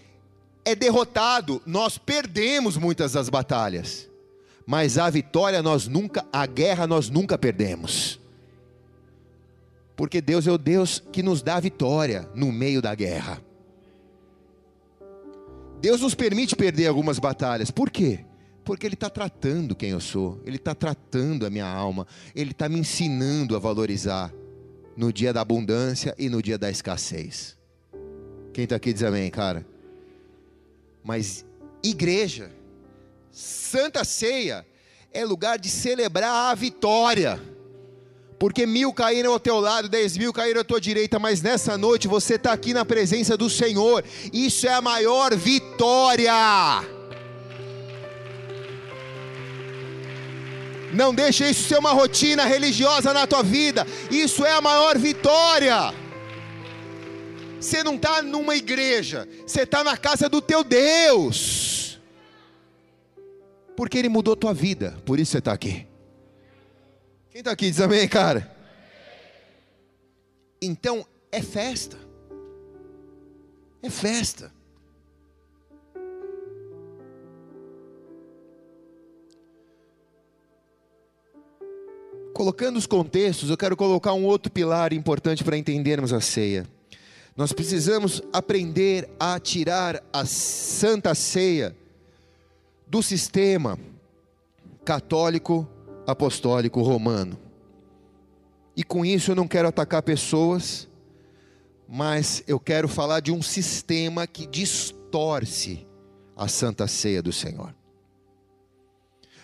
é 0.65 0.75
derrotado. 0.75 1.61
Nós 1.65 1.97
perdemos 1.97 2.77
muitas 2.77 3.13
das 3.13 3.29
batalhas. 3.29 4.09
Mas 4.65 4.97
a 4.97 5.09
vitória 5.09 5.63
nós 5.63 5.87
nunca, 5.87 6.25
a 6.31 6.45
guerra 6.45 6.85
nós 6.85 7.09
nunca 7.09 7.37
perdemos. 7.37 8.19
Porque 9.95 10.21
Deus 10.21 10.47
é 10.47 10.51
o 10.51 10.57
Deus 10.57 11.03
que 11.11 11.23
nos 11.23 11.41
dá 11.41 11.55
a 11.55 11.59
vitória 11.59 12.29
no 12.35 12.51
meio 12.51 12.81
da 12.81 12.93
guerra. 12.93 13.41
Deus 15.81 16.01
nos 16.01 16.13
permite 16.13 16.55
perder 16.55 16.87
algumas 16.87 17.19
batalhas. 17.19 17.71
Por 17.71 17.89
quê? 17.89 18.25
Porque 18.63 18.85
Ele 18.85 18.95
está 18.95 19.09
tratando 19.09 19.75
quem 19.75 19.91
eu 19.91 19.99
sou, 19.99 20.41
Ele 20.45 20.57
está 20.57 20.75
tratando 20.75 21.45
a 21.45 21.49
minha 21.49 21.65
alma, 21.65 22.05
Ele 22.35 22.51
está 22.51 22.67
me 22.67 22.79
ensinando 22.79 23.55
a 23.55 23.59
valorizar 23.59 24.33
no 24.95 25.13
dia 25.13 25.31
da 25.31 25.41
abundância 25.41 26.13
e 26.17 26.29
no 26.29 26.41
dia 26.41 26.57
da 26.57 26.69
escassez. 26.69 27.57
Quem 28.53 28.65
está 28.65 28.75
aqui 28.75 28.91
diz 28.91 29.03
amém, 29.03 29.29
cara. 29.31 29.65
Mas 31.03 31.45
igreja, 31.81 32.51
Santa 33.31 34.03
Ceia, 34.03 34.65
é 35.11 35.23
lugar 35.23 35.57
de 35.57 35.69
celebrar 35.69 36.51
a 36.51 36.55
vitória 36.55 37.39
porque 38.39 38.65
mil 38.65 38.93
caíram 38.93 39.33
ao 39.33 39.39
teu 39.39 39.59
lado, 39.59 39.89
dez 39.89 40.17
mil 40.17 40.31
caíram 40.31 40.61
à 40.61 40.63
tua 40.63 40.79
direita, 40.79 41.19
mas 41.19 41.41
nessa 41.41 41.77
noite 41.77 42.07
você 42.07 42.35
está 42.35 42.53
aqui 42.53 42.73
na 42.73 42.85
presença 42.85 43.35
do 43.35 43.49
Senhor, 43.49 44.03
isso 44.31 44.65
é 44.65 44.73
a 44.73 44.81
maior 44.81 45.35
vitória. 45.35 46.31
Não 50.93 51.13
deixe 51.13 51.47
isso 51.49 51.67
ser 51.67 51.77
uma 51.77 51.91
rotina 51.91 52.45
religiosa 52.45 53.13
na 53.13 53.27
tua 53.27 53.43
vida, 53.43 53.85
isso 54.09 54.45
é 54.45 54.53
a 54.53 54.61
maior 54.61 54.97
vitória. 54.97 55.93
Você 57.59 57.83
não 57.83 57.95
está 57.95 58.21
numa 58.21 58.55
igreja, 58.55 59.27
você 59.45 59.63
está 59.63 59.83
na 59.83 59.97
casa 59.97 60.29
do 60.29 60.41
teu 60.41 60.63
Deus, 60.63 61.99
porque 63.75 63.97
Ele 63.97 64.07
mudou 64.07 64.33
tua 64.33 64.53
vida, 64.53 64.97
por 65.05 65.19
isso 65.19 65.33
você 65.33 65.39
está 65.39 65.51
aqui. 65.51 65.88
Quem 67.39 67.41
está 67.41 67.51
aqui 67.51 67.71
diz 67.71 67.79
amém, 67.79 68.05
cara? 68.05 68.53
Então 70.61 71.05
é 71.31 71.41
festa. 71.41 71.97
É 73.81 73.89
festa. 73.89 74.51
Colocando 82.33 82.75
os 82.75 82.85
contextos, 82.85 83.49
eu 83.49 83.55
quero 83.55 83.77
colocar 83.77 84.11
um 84.11 84.25
outro 84.25 84.51
pilar 84.51 84.91
importante 84.91 85.41
para 85.41 85.55
entendermos 85.55 86.11
a 86.11 86.19
ceia. 86.19 86.67
Nós 87.37 87.53
precisamos 87.53 88.21
aprender 88.33 89.09
a 89.17 89.39
tirar 89.39 90.03
a 90.11 90.25
santa 90.25 91.15
ceia 91.15 91.73
do 92.85 93.01
sistema 93.01 93.79
católico 94.83 95.65
apostólico 96.11 96.81
romano. 96.81 97.37
E 98.75 98.83
com 98.83 99.05
isso 99.05 99.31
eu 99.31 99.35
não 99.35 99.47
quero 99.47 99.67
atacar 99.67 100.01
pessoas, 100.01 100.87
mas 101.87 102.43
eu 102.47 102.59
quero 102.59 102.87
falar 102.87 103.19
de 103.19 103.31
um 103.31 103.41
sistema 103.41 104.25
que 104.25 104.45
distorce 104.45 105.85
a 106.35 106.47
santa 106.47 106.87
ceia 106.87 107.21
do 107.21 107.33
Senhor. 107.33 107.75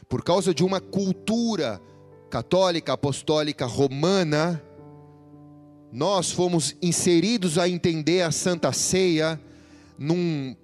Por 0.07 0.23
causa 0.23 0.53
de 0.53 0.63
uma 0.63 0.79
cultura 0.79 1.81
católica, 2.29 2.93
apostólica, 2.93 3.65
romana, 3.65 4.63
nós 5.91 6.31
fomos 6.31 6.75
inseridos 6.81 7.57
a 7.57 7.67
entender 7.67 8.21
a 8.21 8.31
santa 8.31 8.71
ceia 8.71 9.39
num 9.97 10.55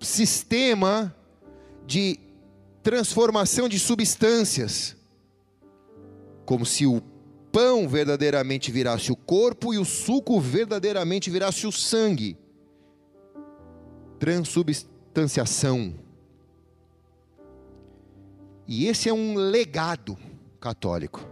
sistema 0.00 1.14
de 1.86 2.18
transformação 2.82 3.68
de 3.68 3.78
substâncias 3.78 4.96
como 6.44 6.66
se 6.66 6.86
o 6.86 7.00
pão 7.52 7.88
verdadeiramente 7.88 8.70
virasse 8.72 9.12
o 9.12 9.16
corpo 9.16 9.74
e 9.74 9.78
o 9.78 9.84
suco 9.84 10.40
verdadeiramente 10.40 11.30
virasse 11.30 11.66
o 11.66 11.72
sangue. 11.72 12.36
transubstanciação. 14.18 15.94
E 18.66 18.86
esse 18.86 19.08
é 19.08 19.12
um 19.12 19.34
legado 19.34 20.16
católico. 20.60 21.28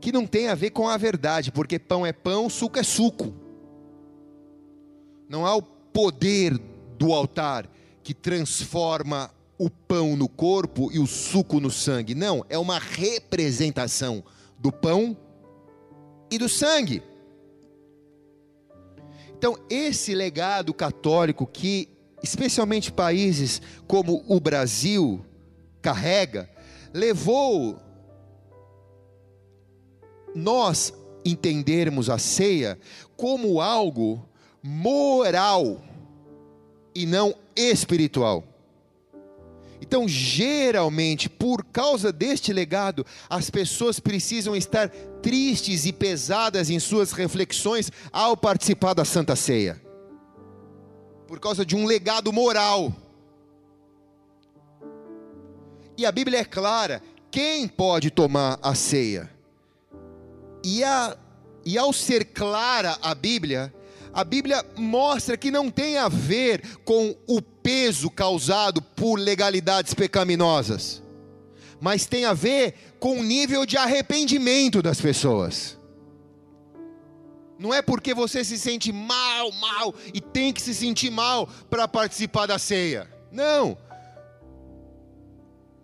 Que 0.00 0.12
não 0.12 0.26
tem 0.26 0.48
a 0.48 0.54
ver 0.54 0.70
com 0.70 0.88
a 0.88 0.96
verdade, 0.96 1.50
porque 1.50 1.78
pão 1.78 2.06
é 2.06 2.12
pão, 2.12 2.48
suco 2.48 2.78
é 2.78 2.82
suco. 2.82 3.34
Não 5.28 5.44
há 5.44 5.56
o 5.56 5.62
poder 5.62 6.56
do 6.96 7.12
altar 7.12 7.68
que 8.02 8.14
transforma 8.14 9.30
o 9.58 9.70
pão 9.70 10.16
no 10.16 10.28
corpo 10.28 10.90
e 10.92 10.98
o 10.98 11.06
suco 11.06 11.60
no 11.60 11.70
sangue. 11.70 12.14
Não, 12.14 12.44
é 12.48 12.58
uma 12.58 12.78
representação 12.78 14.22
do 14.58 14.72
pão 14.72 15.16
e 16.30 16.38
do 16.38 16.48
sangue. 16.48 17.02
Então, 19.36 19.58
esse 19.68 20.14
legado 20.14 20.72
católico 20.72 21.46
que, 21.46 21.88
especialmente 22.22 22.90
países 22.90 23.60
como 23.86 24.24
o 24.26 24.40
Brasil, 24.40 25.24
carrega, 25.82 26.48
levou 26.92 27.78
nós 30.34 30.92
entendermos 31.24 32.10
a 32.10 32.18
ceia 32.18 32.78
como 33.16 33.60
algo 33.60 34.26
moral 34.62 35.80
e 36.94 37.06
não 37.06 37.34
espiritual. 37.54 38.53
Então, 39.84 40.08
geralmente, 40.08 41.28
por 41.28 41.62
causa 41.62 42.10
deste 42.10 42.54
legado, 42.54 43.04
as 43.28 43.50
pessoas 43.50 44.00
precisam 44.00 44.56
estar 44.56 44.88
tristes 45.20 45.84
e 45.84 45.92
pesadas 45.92 46.70
em 46.70 46.80
suas 46.80 47.12
reflexões 47.12 47.92
ao 48.10 48.34
participar 48.34 48.94
da 48.94 49.04
Santa 49.04 49.36
Ceia. 49.36 49.78
Por 51.28 51.38
causa 51.38 51.66
de 51.66 51.76
um 51.76 51.84
legado 51.84 52.32
moral. 52.32 52.94
E 55.98 56.06
a 56.06 56.10
Bíblia 56.10 56.38
é 56.38 56.44
clara: 56.46 57.02
quem 57.30 57.68
pode 57.68 58.10
tomar 58.10 58.58
a 58.62 58.74
ceia? 58.74 59.30
E, 60.64 60.82
a, 60.82 61.14
e 61.62 61.76
ao 61.76 61.92
ser 61.92 62.24
clara 62.24 62.96
a 63.02 63.14
Bíblia, 63.14 63.70
a 64.14 64.24
Bíblia 64.24 64.64
mostra 64.78 65.36
que 65.36 65.50
não 65.50 65.70
tem 65.70 65.98
a 65.98 66.08
ver 66.08 66.78
com 66.86 67.14
o 67.26 67.42
peso 67.64 68.10
causado 68.10 68.82
por 68.82 69.18
legalidades 69.18 69.94
pecaminosas, 69.94 71.02
mas 71.80 72.04
tem 72.04 72.26
a 72.26 72.34
ver 72.34 72.74
com 73.00 73.18
o 73.18 73.22
nível 73.22 73.64
de 73.64 73.78
arrependimento 73.78 74.82
das 74.82 75.00
pessoas. 75.00 75.78
Não 77.58 77.72
é 77.72 77.80
porque 77.80 78.12
você 78.12 78.44
se 78.44 78.58
sente 78.58 78.92
mal, 78.92 79.50
mal 79.52 79.94
e 80.12 80.20
tem 80.20 80.52
que 80.52 80.60
se 80.60 80.74
sentir 80.74 81.10
mal 81.10 81.48
para 81.70 81.88
participar 81.88 82.44
da 82.44 82.58
ceia. 82.58 83.10
Não. 83.32 83.78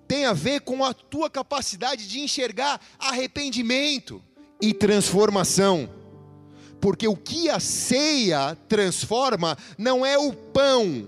Tem 0.07 0.27
a 0.27 0.35
ver 0.35 0.61
com 0.61 0.85
a 0.85 0.93
tua 0.93 1.31
capacidade 1.31 2.07
de 2.07 2.21
enxergar 2.21 2.79
arrependimento 2.99 4.23
e 4.61 4.75
transformação 4.75 5.89
porque 6.81 7.07
o 7.07 7.15
que 7.15 7.51
a 7.51 7.61
ceia 7.61 8.57
transforma 8.69 9.57
não 9.77 10.05
é 10.05 10.17
o 10.17 10.33
pão 10.33 11.07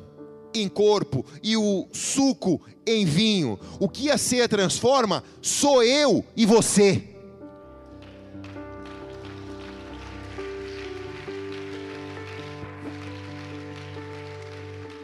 em 0.55 0.69
corpo 0.69 1.25
e 1.43 1.57
o 1.57 1.88
suco 1.93 2.61
em 2.87 3.05
vinho. 3.05 3.59
O 3.79 3.88
que 3.88 4.11
a 4.11 4.19
ceia 4.19 4.49
transforma 4.49 5.23
sou 5.41 5.83
eu 5.83 6.25
e 6.37 6.47
você. 6.47 7.09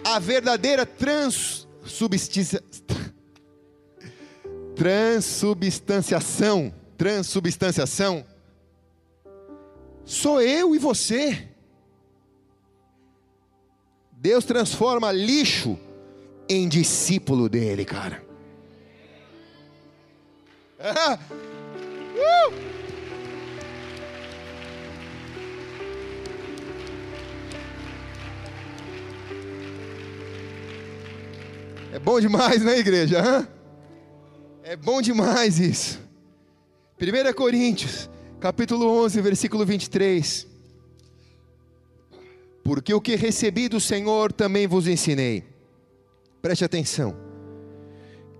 A 0.04 0.18
verdadeira 0.18 0.86
transubstanciação, 0.86 2.60
transubstanciação, 4.74 6.74
transubstanciação 6.96 8.24
sou 10.08 10.40
eu 10.40 10.74
e 10.74 10.78
você. 10.78 11.47
Deus 14.20 14.44
transforma 14.44 15.12
lixo 15.12 15.78
em 16.48 16.68
discípulo 16.68 17.48
dele, 17.48 17.84
cara. 17.84 18.26
Uh! 22.18 22.52
É 31.92 31.98
bom 32.00 32.20
demais, 32.20 32.60
né, 32.64 32.76
igreja? 32.76 33.48
É 34.64 34.74
bom 34.74 35.00
demais 35.00 35.60
isso. 35.60 36.00
1 37.00 37.32
Coríntios 37.34 38.10
capítulo 38.40 39.04
11, 39.04 39.20
versículo 39.20 39.64
23. 39.64 40.47
Porque 42.68 42.92
o 42.92 43.00
que 43.00 43.16
recebi 43.16 43.66
do 43.66 43.80
Senhor 43.80 44.30
também 44.30 44.66
vos 44.66 44.86
ensinei. 44.86 45.42
Preste 46.42 46.66
atenção. 46.66 47.16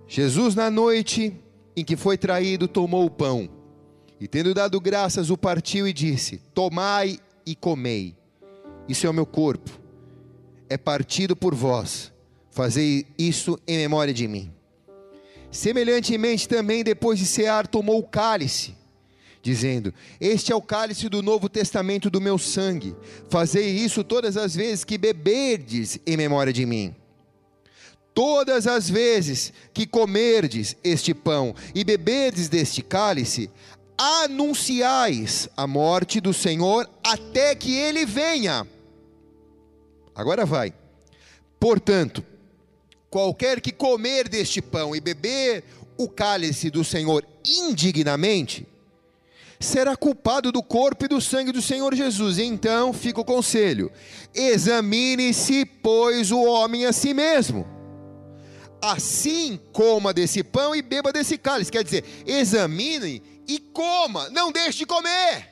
Jesus, 0.07 0.53
na 0.53 0.69
noite 0.69 1.33
em 1.75 1.83
que 1.83 1.95
foi 1.95 2.15
traído, 2.15 2.67
tomou 2.67 3.07
o 3.07 3.09
pão 3.09 3.49
e, 4.19 4.27
tendo 4.27 4.53
dado 4.53 4.79
graças, 4.79 5.31
o 5.31 5.37
partiu 5.37 5.87
e 5.87 5.91
disse: 5.91 6.37
Tomai 6.53 7.17
e 7.43 7.55
comei, 7.55 8.15
isso 8.87 9.07
é 9.07 9.09
o 9.09 9.13
meu 9.13 9.25
corpo, 9.25 9.71
é 10.69 10.77
partido 10.77 11.35
por 11.35 11.55
vós, 11.55 12.13
fazei 12.51 13.07
isso 13.17 13.57
em 13.67 13.77
memória 13.77 14.13
de 14.13 14.27
mim. 14.27 14.53
Semelhantemente, 15.49 16.47
também 16.47 16.83
depois 16.83 17.17
de 17.17 17.25
cear, 17.25 17.65
tomou 17.65 17.97
o 17.97 18.07
cálice 18.07 18.75
dizendo: 19.41 19.93
Este 20.19 20.51
é 20.51 20.55
o 20.55 20.61
cálice 20.61 21.09
do 21.09 21.21
novo 21.21 21.49
testamento 21.49 22.09
do 22.09 22.21
meu 22.21 22.37
sangue. 22.37 22.95
Fazei 23.29 23.69
isso 23.69 24.03
todas 24.03 24.37
as 24.37 24.55
vezes 24.55 24.83
que 24.83 24.97
beberdes 24.97 25.99
em 26.05 26.17
memória 26.17 26.53
de 26.53 26.65
mim. 26.65 26.95
Todas 28.13 28.67
as 28.67 28.89
vezes 28.89 29.53
que 29.73 29.85
comerdes 29.85 30.75
este 30.83 31.13
pão 31.13 31.55
e 31.73 31.83
beberdes 31.83 32.49
deste 32.49 32.81
cálice, 32.81 33.49
anunciais 33.97 35.49
a 35.57 35.67
morte 35.67 36.21
do 36.21 36.33
Senhor 36.33 36.89
até 37.03 37.53
que 37.53 37.75
ele 37.75 38.05
venha. 38.05 38.65
Agora 40.15 40.45
vai. 40.45 40.73
Portanto, 41.59 42.23
qualquer 43.09 43.59
que 43.59 43.71
comer 43.71 44.29
deste 44.29 44.61
pão 44.61 44.95
e 44.95 45.01
beber 45.01 45.63
o 45.97 46.07
cálice 46.07 46.69
do 46.69 46.83
Senhor 46.83 47.25
indignamente, 47.45 48.65
será 49.59 49.95
culpado 49.95 50.51
do 50.51 50.63
corpo 50.63 51.05
e 51.05 51.07
do 51.07 51.19
sangue 51.19 51.51
do 51.51 51.61
Senhor 51.61 51.93
Jesus. 51.93 52.39
Então 52.39 52.93
fica 52.93 53.19
o 53.19 53.25
conselho: 53.25 53.91
examine-se, 54.33 55.65
pois, 55.65 56.31
o 56.31 56.41
homem 56.43 56.85
a 56.85 56.93
si 56.93 57.13
mesmo. 57.13 57.67
Assim 58.81 59.59
coma 59.73 60.13
desse 60.13 60.41
pão 60.41 60.73
e 60.73 60.81
beba 60.81 61.11
desse 61.11 61.37
cálice. 61.37 61.71
Quer 61.71 61.83
dizer, 61.83 62.05
examine 62.25 63.21
e 63.45 63.59
coma, 63.59 64.29
não 64.29 64.51
deixe 64.51 64.79
de 64.79 64.85
comer. 64.85 65.49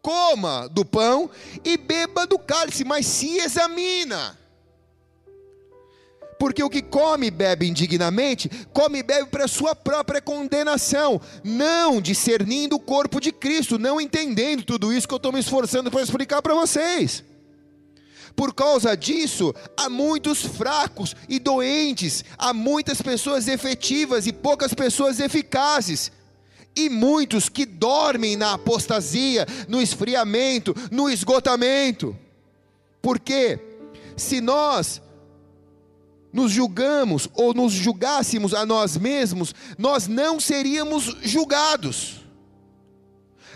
Coma 0.00 0.68
do 0.68 0.84
pão 0.84 1.30
e 1.62 1.76
beba 1.76 2.26
do 2.26 2.38
cálice, 2.38 2.84
mas 2.84 3.06
se 3.06 3.36
examina 3.38 4.41
porque 6.42 6.60
o 6.60 6.68
que 6.68 6.82
come 6.82 7.28
e 7.28 7.30
bebe 7.30 7.68
indignamente, 7.68 8.50
come 8.72 8.98
e 8.98 9.02
bebe 9.04 9.26
para 9.30 9.46
sua 9.46 9.76
própria 9.76 10.20
condenação, 10.20 11.20
não 11.44 12.00
discernindo 12.00 12.74
o 12.74 12.80
corpo 12.80 13.20
de 13.20 13.30
Cristo, 13.30 13.78
não 13.78 14.00
entendendo 14.00 14.64
tudo 14.64 14.92
isso 14.92 15.06
que 15.06 15.14
eu 15.14 15.18
estou 15.18 15.30
me 15.30 15.38
esforçando 15.38 15.88
para 15.88 16.02
explicar 16.02 16.42
para 16.42 16.52
vocês. 16.52 17.22
Por 18.34 18.52
causa 18.52 18.96
disso, 18.96 19.54
há 19.76 19.88
muitos 19.88 20.44
fracos 20.44 21.14
e 21.28 21.38
doentes, 21.38 22.24
há 22.36 22.52
muitas 22.52 23.00
pessoas 23.00 23.46
efetivas 23.46 24.26
e 24.26 24.32
poucas 24.32 24.74
pessoas 24.74 25.20
eficazes, 25.20 26.10
e 26.74 26.88
muitos 26.88 27.48
que 27.48 27.64
dormem 27.64 28.34
na 28.34 28.54
apostasia, 28.54 29.46
no 29.68 29.80
esfriamento, 29.80 30.74
no 30.90 31.08
esgotamento. 31.08 32.18
Porque 33.00 33.60
se 34.16 34.40
nós 34.40 35.00
nos 36.32 36.50
julgamos 36.50 37.28
ou 37.34 37.52
nos 37.52 37.72
julgássemos 37.72 38.54
a 38.54 38.64
nós 38.64 38.96
mesmos, 38.96 39.54
nós 39.76 40.08
não 40.08 40.40
seríamos 40.40 41.16
julgados. 41.22 42.22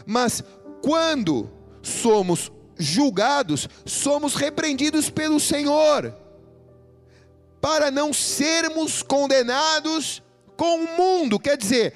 Mas 0.05 0.45
quando 0.83 1.51
somos 1.83 2.53
julgados, 2.79 3.68
somos 3.85 4.35
repreendidos 4.35 5.09
pelo 5.09 5.41
Senhor, 5.41 6.14
para 7.61 7.91
não 7.91 8.12
sermos 8.12 9.03
condenados 9.03 10.22
com 10.57 10.85
o 10.85 10.97
mundo, 10.97 11.39
quer 11.39 11.57
dizer, 11.57 11.95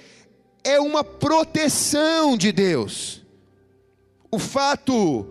é 0.64 0.80
uma 0.80 1.04
proteção 1.04 2.36
de 2.36 2.52
Deus. 2.52 3.22
O 4.30 4.38
fato 4.38 5.26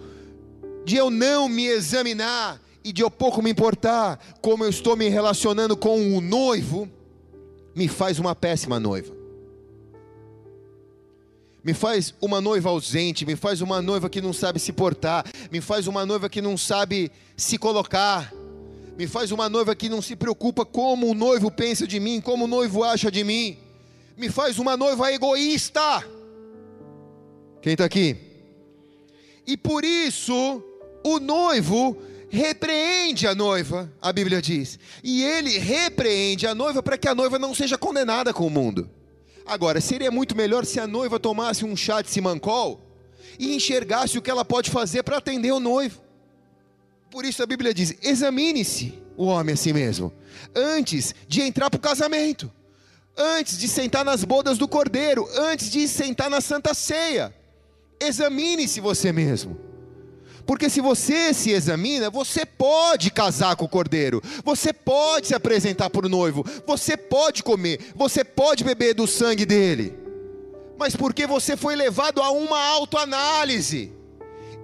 de 0.85 0.95
eu 0.95 1.09
não 1.09 1.47
me 1.47 1.65
examinar 1.65 2.61
e 2.89 2.91
de 2.91 3.03
eu 3.03 3.11
pouco 3.11 3.39
me 3.39 3.51
importar 3.51 4.19
como 4.41 4.63
eu 4.63 4.69
estou 4.69 4.97
me 4.97 5.07
relacionando 5.09 5.77
com 5.77 6.17
o 6.17 6.19
noivo, 6.19 6.89
me 7.75 7.87
faz 7.87 8.17
uma 8.17 8.33
péssima 8.33 8.79
noiva. 8.79 9.15
Me 11.63 11.71
faz 11.71 12.15
uma 12.19 12.41
noiva 12.41 12.69
ausente, 12.71 13.27
me 13.27 13.35
faz 13.35 13.61
uma 13.61 13.79
noiva 13.79 14.09
que 14.09 14.19
não 14.19 14.33
sabe 14.33 14.59
se 14.59 14.73
portar, 14.73 15.23
me 15.51 15.61
faz 15.61 15.85
uma 15.85 16.03
noiva 16.03 16.27
que 16.27 16.41
não 16.41 16.57
sabe 16.57 17.11
se 17.37 17.59
colocar, 17.59 18.33
me 18.97 19.05
faz 19.05 19.31
uma 19.31 19.47
noiva 19.47 19.75
que 19.75 19.87
não 19.87 20.01
se 20.01 20.15
preocupa 20.15 20.65
como 20.65 21.11
o 21.11 21.13
noivo 21.13 21.51
pensa 21.51 21.85
de 21.85 21.99
mim, 21.99 22.19
como 22.19 22.45
o 22.45 22.47
noivo 22.47 22.83
acha 22.83 23.11
de 23.11 23.23
mim, 23.23 23.55
me 24.17 24.29
faz 24.29 24.57
uma 24.57 24.75
noiva 24.75 25.13
egoísta. 25.13 26.03
Quem 27.61 27.73
está 27.73 27.85
aqui? 27.85 28.17
E 29.45 29.55
por 29.55 29.85
isso, 29.85 30.63
o 31.03 31.19
noivo 31.19 32.08
repreende 32.29 33.27
a 33.27 33.33
noiva, 33.33 33.91
a 34.01 34.13
Bíblia 34.13 34.41
diz, 34.41 34.79
e 35.03 35.23
ele 35.23 35.57
repreende 35.57 36.45
a 36.47 36.55
noiva 36.55 36.81
para 36.81 36.97
que 36.97 37.07
a 37.07 37.15
noiva 37.15 37.39
não 37.39 37.53
seja 37.53 37.77
condenada 37.77 38.33
com 38.33 38.45
o 38.45 38.49
mundo. 38.49 38.89
Agora, 39.45 39.81
seria 39.81 40.11
muito 40.11 40.35
melhor 40.35 40.65
se 40.65 40.79
a 40.79 40.85
noiva 40.85 41.19
tomasse 41.19 41.65
um 41.65 41.75
chá 41.75 42.01
de 42.01 42.09
simancol 42.11 42.79
e 43.39 43.55
enxergasse 43.55 44.17
o 44.17 44.21
que 44.21 44.29
ela 44.29 44.45
pode 44.45 44.69
fazer 44.69 45.01
para 45.01 45.17
atender 45.17 45.51
o 45.51 45.59
noivo. 45.59 46.01
Por 47.09 47.25
isso 47.25 47.41
a 47.41 47.47
Bíblia 47.47 47.73
diz: 47.73 47.95
examine-se 48.03 48.93
o 49.17 49.25
homem 49.25 49.53
a 49.53 49.57
si 49.57 49.73
mesmo, 49.73 50.13
antes 50.55 51.15
de 51.27 51.41
entrar 51.41 51.69
para 51.69 51.79
o 51.79 51.81
casamento, 51.81 52.51
antes 53.17 53.57
de 53.57 53.67
sentar 53.67 54.05
nas 54.05 54.23
bodas 54.23 54.57
do 54.57 54.67
cordeiro, 54.67 55.27
antes 55.35 55.71
de 55.71 55.87
sentar 55.87 56.29
na 56.29 56.41
santa 56.41 56.73
ceia. 56.75 57.33
Examine-se 57.99 58.79
você 58.79 59.11
mesmo. 59.11 59.68
Porque 60.49 60.67
se 60.67 60.81
você 60.81 61.31
se 61.31 61.51
examina, 61.51 62.09
você 62.09 62.43
pode 62.43 63.11
casar 63.11 63.55
com 63.55 63.65
o 63.65 63.69
cordeiro, 63.69 64.19
você 64.43 64.73
pode 64.73 65.27
se 65.27 65.35
apresentar 65.35 65.91
o 65.95 66.09
noivo, 66.09 66.43
você 66.65 66.97
pode 66.97 67.43
comer, 67.43 67.79
você 67.93 68.23
pode 68.23 68.63
beber 68.63 68.95
do 68.95 69.05
sangue 69.05 69.45
dele. 69.45 69.95
Mas 70.75 70.95
porque 70.95 71.27
você 71.27 71.55
foi 71.55 71.75
levado 71.75 72.19
a 72.19 72.31
uma 72.31 72.59
autoanálise. 72.59 73.93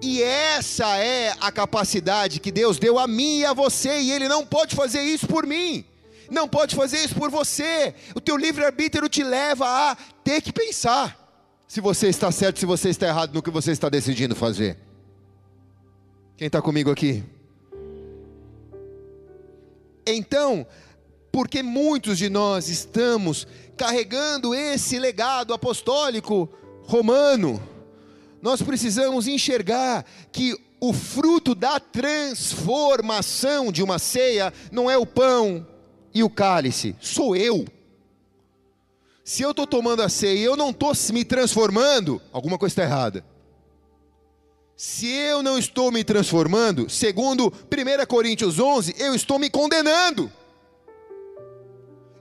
E 0.02 0.24
essa 0.24 0.98
é 0.98 1.36
a 1.40 1.52
capacidade 1.52 2.40
que 2.40 2.52
Deus 2.52 2.80
deu 2.80 2.98
a 2.98 3.06
mim 3.06 3.42
e 3.42 3.46
a 3.46 3.54
você, 3.54 4.00
e 4.00 4.12
Ele 4.12 4.28
não 4.28 4.44
pode 4.44 4.76
fazer 4.76 5.04
isso 5.04 5.28
por 5.28 5.46
mim, 5.46 5.86
não 6.32 6.48
pode 6.48 6.76
fazer 6.76 6.98
isso 6.98 7.14
por 7.14 7.30
você. 7.30 7.94
O 8.16 8.20
teu 8.20 8.38
livre-arbítrio 8.38 9.08
te 9.08 9.22
leva 9.22 9.68
a 9.68 9.96
ter 10.24 10.42
que 10.42 10.52
pensar 10.52 11.16
se 11.68 11.80
você 11.80 12.08
está 12.08 12.32
certo, 12.32 12.60
se 12.60 12.66
você 12.66 12.90
está 12.90 13.06
errado 13.06 13.36
no 13.36 13.44
que 13.44 13.52
você 13.52 13.72
está 13.72 13.88
decidindo 13.88 14.36
fazer. 14.36 14.85
Quem 16.38 16.48
está 16.48 16.62
comigo 16.62 16.92
aqui? 16.92 17.24
Então, 20.06 20.68
porque 21.32 21.64
muitos 21.64 22.18
de 22.18 22.30
nós 22.30 22.68
estamos 22.68 23.48
carregando 23.78 24.54
esse 24.54 25.00
legado 25.00 25.54
apostólico 25.54 26.50
romano, 26.84 27.62
nós 28.42 28.62
precisamos 28.62 29.28
enxergar 29.28 30.06
que 30.32 30.54
o 30.80 30.92
fruto 30.92 31.56
da 31.56 31.80
transformação 31.80 33.72
de 33.72 33.82
uma 33.82 33.98
ceia 33.98 34.54
não 34.72 34.92
é 34.92 34.98
o 34.98 35.06
pão 35.06 35.66
e 36.14 36.22
o 36.22 36.30
cálice, 36.30 36.96
sou 37.00 37.36
eu. 37.36 37.66
Se 39.24 39.42
eu 39.42 39.52
estou 39.52 39.66
tomando 39.66 40.04
a 40.04 40.10
ceia 40.10 40.38
e 40.38 40.44
eu 40.44 40.58
não 40.58 40.70
estou 40.70 40.92
me 41.14 41.24
transformando, 41.24 42.22
alguma 42.32 42.58
coisa 42.58 42.74
está 42.74 42.84
errada. 42.84 43.26
Se 44.76 45.10
eu 45.10 45.42
não 45.42 45.58
estou 45.58 45.92
me 45.92 46.04
transformando, 46.04 46.90
segundo 46.90 47.48
1 47.48 48.06
Coríntios 48.08 48.60
11, 48.60 48.96
eu 48.98 49.16
estou 49.16 49.40
me 49.40 49.50
condenando. 49.50 50.32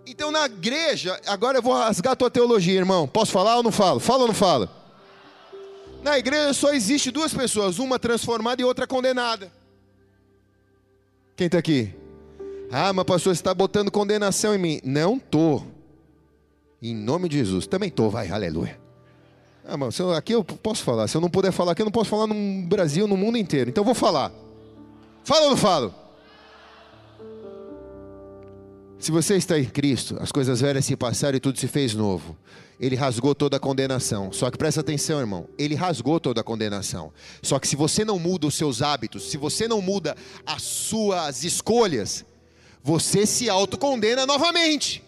Então 0.06 0.30
na 0.30 0.44
igreja, 0.44 1.20
agora 1.26 1.58
eu 1.58 1.62
vou 1.62 1.72
rasgar 1.72 2.12
a 2.12 2.16
tua 2.16 2.30
teologia, 2.30 2.78
irmão. 2.78 3.08
Posso 3.08 3.32
falar 3.32 3.56
ou 3.56 3.62
não 3.62 3.72
falo? 3.72 3.98
Fala 3.98 4.22
ou 4.22 4.28
não 4.28 4.34
fala? 4.34 4.70
Na 6.02 6.18
igreja 6.18 6.52
só 6.52 6.72
existe 6.72 7.10
duas 7.10 7.32
pessoas, 7.32 7.78
uma 7.78 7.98
transformada 7.98 8.60
e 8.60 8.64
outra 8.64 8.86
condenada. 8.86 9.50
Quem 11.34 11.46
está 11.46 11.58
aqui? 11.58 11.92
Ah, 12.70 12.92
mas 12.92 13.04
pastor, 13.04 13.34
você 13.34 13.40
está 13.40 13.54
botando 13.54 13.90
condenação 13.90 14.54
em 14.54 14.58
mim. 14.58 14.80
Não 14.84 15.16
estou. 15.16 15.66
Em 16.80 16.94
nome 16.94 17.28
de 17.28 17.38
Jesus. 17.38 17.66
Também 17.66 17.88
estou, 17.88 18.10
vai, 18.10 18.28
aleluia. 18.28 18.83
Ah, 19.66 19.76
mas 19.76 19.98
eu, 19.98 20.12
aqui 20.12 20.34
eu 20.34 20.44
posso 20.44 20.82
falar. 20.82 21.08
Se 21.08 21.16
eu 21.16 21.20
não 21.20 21.30
puder 21.30 21.50
falar 21.50 21.72
aqui, 21.72 21.82
eu 21.82 21.86
não 21.86 21.92
posso 21.92 22.10
falar 22.10 22.26
no 22.26 22.66
Brasil, 22.66 23.06
no 23.06 23.16
mundo 23.16 23.38
inteiro. 23.38 23.70
Então 23.70 23.82
eu 23.82 23.86
vou 23.86 23.94
falar. 23.94 24.30
Fala 25.24 25.44
ou 25.44 25.50
não 25.50 25.56
falo? 25.56 25.94
Se 28.98 29.10
você 29.10 29.36
está 29.36 29.58
em 29.58 29.64
Cristo, 29.64 30.16
as 30.20 30.30
coisas 30.30 30.60
velhas 30.60 30.84
se 30.84 30.96
passaram 30.96 31.36
e 31.36 31.40
tudo 31.40 31.58
se 31.58 31.66
fez 31.66 31.94
novo. 31.94 32.36
Ele 32.78 32.96
rasgou 32.96 33.34
toda 33.34 33.56
a 33.56 33.60
condenação. 33.60 34.32
Só 34.32 34.50
que 34.50 34.58
presta 34.58 34.80
atenção, 34.80 35.20
irmão. 35.20 35.48
Ele 35.58 35.74
rasgou 35.74 36.20
toda 36.20 36.40
a 36.40 36.44
condenação. 36.44 37.12
Só 37.42 37.58
que 37.58 37.68
se 37.68 37.76
você 37.76 38.04
não 38.04 38.18
muda 38.18 38.46
os 38.46 38.54
seus 38.54 38.82
hábitos, 38.82 39.30
se 39.30 39.36
você 39.36 39.66
não 39.68 39.80
muda 39.80 40.16
as 40.44 40.62
suas 40.62 41.44
escolhas, 41.44 42.24
você 42.82 43.24
se 43.24 43.48
autocondena 43.48 44.26
novamente. 44.26 45.02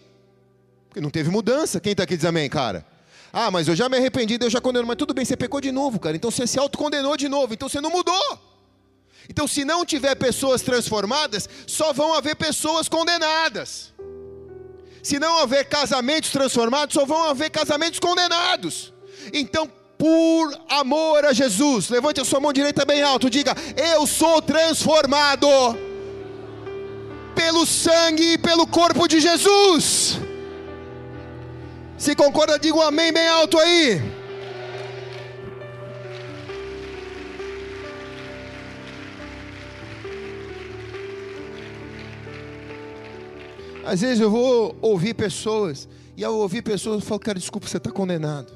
Porque 0.87 1.01
não 1.01 1.09
teve 1.09 1.29
mudança. 1.29 1.79
Quem 1.79 1.91
está 1.91 2.03
aqui 2.03 2.15
diz 2.15 2.25
amém, 2.25 2.49
cara? 2.49 2.85
Ah, 3.31 3.51
mas 3.51 3.67
eu 3.67 3.75
já 3.75 3.87
me 3.89 3.97
arrependi, 3.97 4.37
Deus 4.37 4.51
já 4.51 4.61
condenou. 4.61 4.87
Mas 4.87 4.97
tudo 4.97 5.13
bem, 5.13 5.25
você 5.25 5.35
pecou 5.35 5.61
de 5.61 5.71
novo, 5.71 5.99
cara. 5.99 6.15
Então 6.15 6.31
você 6.31 6.47
se 6.47 6.57
autocondenou 6.57 7.15
de 7.17 7.27
novo. 7.27 7.53
Então 7.53 7.69
você 7.69 7.81
não 7.81 7.89
mudou. 7.89 8.39
Então, 9.29 9.47
se 9.47 9.65
não 9.65 9.85
tiver 9.85 10.15
pessoas 10.15 10.61
transformadas, 10.61 11.49
só 11.65 11.91
vão 11.91 12.13
haver 12.13 12.35
pessoas 12.35 12.87
condenadas. 12.87 13.93
Se 15.03 15.19
não 15.19 15.41
houver 15.41 15.65
casamentos 15.65 16.31
transformados, 16.31 16.93
só 16.93 17.05
vão 17.05 17.29
haver 17.29 17.49
casamentos 17.49 17.99
condenados. 17.99 18.93
Então, 19.33 19.69
por 19.97 20.57
amor 20.69 21.25
a 21.25 21.33
Jesus, 21.33 21.89
levante 21.89 22.21
a 22.21 22.25
sua 22.25 22.39
mão 22.39 22.53
direita 22.53 22.85
bem 22.85 23.01
alto, 23.01 23.29
diga: 23.29 23.55
Eu 23.75 24.05
sou 24.05 24.41
transformado 24.41 25.47
pelo 27.35 27.65
sangue 27.65 28.33
e 28.33 28.37
pelo 28.37 28.65
corpo 28.67 29.07
de 29.07 29.19
Jesus. 29.19 30.19
Se 31.97 32.15
concorda, 32.15 32.59
diga 32.59 32.77
um 32.77 32.81
amém 32.81 33.11
bem 33.11 33.27
alto 33.27 33.57
aí. 33.57 33.99
Às 43.83 44.01
vezes 44.01 44.19
eu 44.19 44.29
vou 44.29 44.77
ouvir 44.79 45.15
pessoas, 45.15 45.89
e 46.15 46.23
ao 46.23 46.35
ouvir 46.35 46.61
pessoas 46.61 47.01
eu 47.01 47.07
falo, 47.07 47.19
cara, 47.19 47.39
desculpa, 47.39 47.67
você 47.67 47.77
está 47.77 47.89
condenado. 47.89 48.53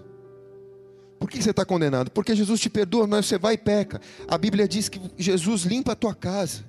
Por 1.17 1.29
que 1.29 1.41
você 1.41 1.49
está 1.49 1.65
condenado? 1.65 2.11
Porque 2.11 2.35
Jesus 2.35 2.59
te 2.59 2.69
perdoa, 2.69 3.07
mas 3.07 3.25
você 3.25 3.39
vai 3.39 3.55
e 3.55 3.57
peca. 3.57 3.99
A 4.27 4.37
Bíblia 4.37 4.67
diz 4.67 4.87
que 4.87 5.01
Jesus 5.17 5.63
limpa 5.63 5.93
a 5.93 5.95
tua 5.95 6.13
casa, 6.13 6.63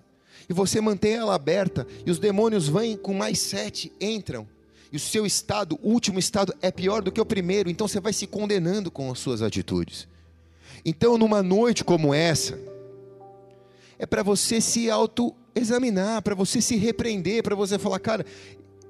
e 0.49 0.55
você 0.55 0.81
mantém 0.81 1.15
ela 1.15 1.35
aberta, 1.35 1.87
e 2.07 2.11
os 2.11 2.19
demônios 2.19 2.67
vêm 2.67 2.97
com 2.97 3.13
mais 3.13 3.41
sete, 3.41 3.93
entram 4.01 4.49
e 4.93 4.97
o 4.97 5.01
seu 5.01 5.25
estado, 5.25 5.79
o 5.83 5.89
último 5.89 6.19
estado, 6.19 6.55
é 6.61 6.71
pior 6.71 7.01
do 7.01 7.11
que 7.11 7.21
o 7.21 7.25
primeiro, 7.25 7.71
então 7.71 7.89
você 7.89 7.99
vai 7.99 8.13
se 8.13 8.27
condenando 8.27 8.91
com 8.91 9.11
as 9.11 9.19
suas 9.19 9.41
atitudes. 9.41 10.07
Então, 10.85 11.17
numa 11.17 11.43
noite 11.43 11.83
como 11.83 12.13
essa, 12.13 12.59
é 13.99 14.05
para 14.05 14.23
você 14.23 14.61
se 14.61 14.91
autoexaminar, 14.91 16.21
para 16.21 16.35
você 16.35 16.61
se 16.61 16.77
repreender, 16.77 17.43
para 17.43 17.55
você 17.55 17.79
falar, 17.79 18.01
cara, 18.01 18.27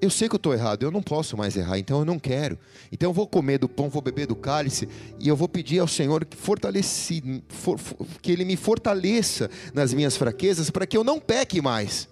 eu 0.00 0.10
sei 0.10 0.28
que 0.28 0.34
eu 0.34 0.38
estou 0.38 0.52
errado, 0.52 0.82
eu 0.82 0.90
não 0.90 1.00
posso 1.00 1.36
mais 1.36 1.56
errar, 1.56 1.78
então 1.78 2.00
eu 2.00 2.04
não 2.04 2.18
quero. 2.18 2.58
Então 2.90 3.10
eu 3.10 3.14
vou 3.14 3.28
comer 3.28 3.58
do 3.58 3.68
pão, 3.68 3.88
vou 3.88 4.02
beber 4.02 4.26
do 4.26 4.34
cálice, 4.34 4.88
e 5.20 5.28
eu 5.28 5.36
vou 5.36 5.48
pedir 5.48 5.78
ao 5.78 5.86
Senhor 5.86 6.24
que, 6.24 6.36
fortaleci, 6.36 7.44
for, 7.48 7.78
que 8.20 8.32
Ele 8.32 8.44
me 8.44 8.56
fortaleça 8.56 9.48
nas 9.72 9.94
minhas 9.94 10.16
fraquezas, 10.16 10.68
para 10.68 10.84
que 10.84 10.96
eu 10.96 11.04
não 11.04 11.20
peque 11.20 11.62
mais. 11.62 12.08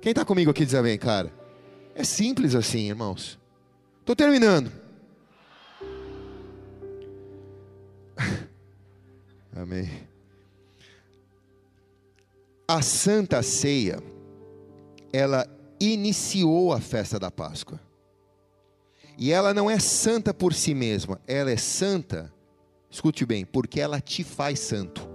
Quem 0.00 0.10
está 0.10 0.24
comigo 0.24 0.52
aqui 0.52 0.64
diz 0.64 0.74
amém, 0.74 0.96
cara? 0.96 1.39
É 1.94 2.04
simples 2.04 2.54
assim, 2.54 2.88
irmãos. 2.88 3.38
Estou 4.00 4.16
terminando. 4.16 4.72
Amém. 9.54 10.08
A 12.66 12.82
Santa 12.82 13.42
Ceia, 13.42 14.02
ela 15.12 15.46
iniciou 15.80 16.72
a 16.72 16.80
festa 16.80 17.18
da 17.18 17.30
Páscoa. 17.30 17.80
E 19.18 19.32
ela 19.32 19.52
não 19.52 19.68
é 19.68 19.78
santa 19.78 20.32
por 20.32 20.54
si 20.54 20.72
mesma, 20.72 21.20
ela 21.26 21.50
é 21.50 21.56
santa, 21.56 22.32
escute 22.90 23.26
bem, 23.26 23.44
porque 23.44 23.78
ela 23.80 24.00
te 24.00 24.24
faz 24.24 24.60
santo. 24.60 25.06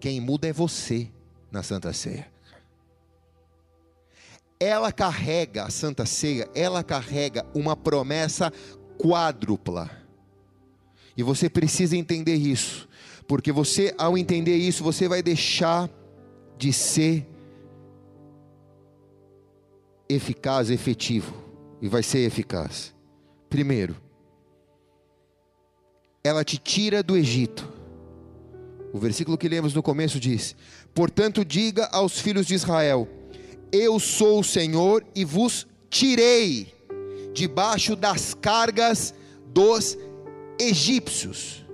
Quem 0.00 0.20
muda 0.20 0.48
é 0.48 0.52
você 0.52 1.08
na 1.52 1.62
Santa 1.62 1.92
Ceia 1.92 2.31
ela 4.62 4.92
carrega, 4.92 5.64
a 5.64 5.70
Santa 5.70 6.06
Ceia, 6.06 6.48
ela 6.54 6.84
carrega 6.84 7.44
uma 7.52 7.76
promessa 7.76 8.52
quádrupla. 8.96 9.90
E 11.16 11.22
você 11.22 11.50
precisa 11.50 11.96
entender 11.96 12.36
isso, 12.36 12.88
porque 13.26 13.50
você, 13.50 13.92
ao 13.98 14.16
entender 14.16 14.56
isso, 14.56 14.84
você 14.84 15.08
vai 15.08 15.20
deixar 15.20 15.90
de 16.56 16.72
ser 16.72 17.26
eficaz, 20.08 20.70
efetivo, 20.70 21.34
e 21.80 21.88
vai 21.88 22.04
ser 22.04 22.20
eficaz. 22.20 22.94
Primeiro, 23.50 23.96
ela 26.22 26.44
te 26.44 26.56
tira 26.56 27.02
do 27.02 27.16
Egito. 27.16 27.68
O 28.92 28.98
versículo 28.98 29.36
que 29.36 29.48
lemos 29.48 29.74
no 29.74 29.82
começo 29.82 30.20
diz: 30.20 30.54
Portanto, 30.94 31.44
diga 31.44 31.86
aos 31.86 32.20
filhos 32.20 32.46
de 32.46 32.54
Israel: 32.54 33.08
Eu 33.72 33.98
sou 33.98 34.40
o 34.40 34.44
Senhor 34.44 35.02
e 35.14 35.24
vos 35.24 35.66
tirei 35.88 36.72
debaixo 37.32 37.96
das 37.96 38.34
cargas 38.34 39.14
dos 39.46 39.96
egípcios. 40.60 41.64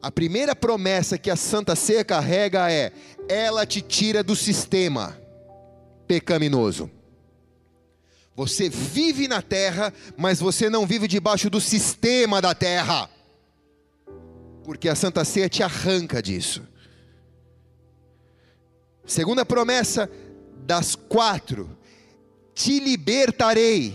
A 0.00 0.10
primeira 0.10 0.56
promessa 0.56 1.18
que 1.18 1.30
a 1.30 1.36
Santa 1.36 1.76
Ceia 1.76 2.04
carrega 2.04 2.72
é: 2.72 2.90
ela 3.28 3.66
te 3.66 3.82
tira 3.82 4.22
do 4.22 4.34
sistema 4.34 5.18
pecaminoso. 6.06 6.90
Você 8.36 8.68
vive 8.68 9.28
na 9.28 9.40
terra, 9.40 9.92
mas 10.16 10.40
você 10.40 10.68
não 10.68 10.86
vive 10.86 11.06
debaixo 11.06 11.48
do 11.48 11.60
sistema 11.60 12.42
da 12.42 12.54
terra. 12.54 13.08
Porque 14.64 14.88
a 14.88 14.94
Santa 14.94 15.24
Ceia 15.24 15.48
te 15.48 15.62
arranca 15.62 16.22
disso. 16.22 16.66
Segunda 19.06 19.44
promessa 19.44 20.10
das 20.64 20.94
quatro: 20.94 21.70
te 22.54 22.80
libertarei, 22.80 23.94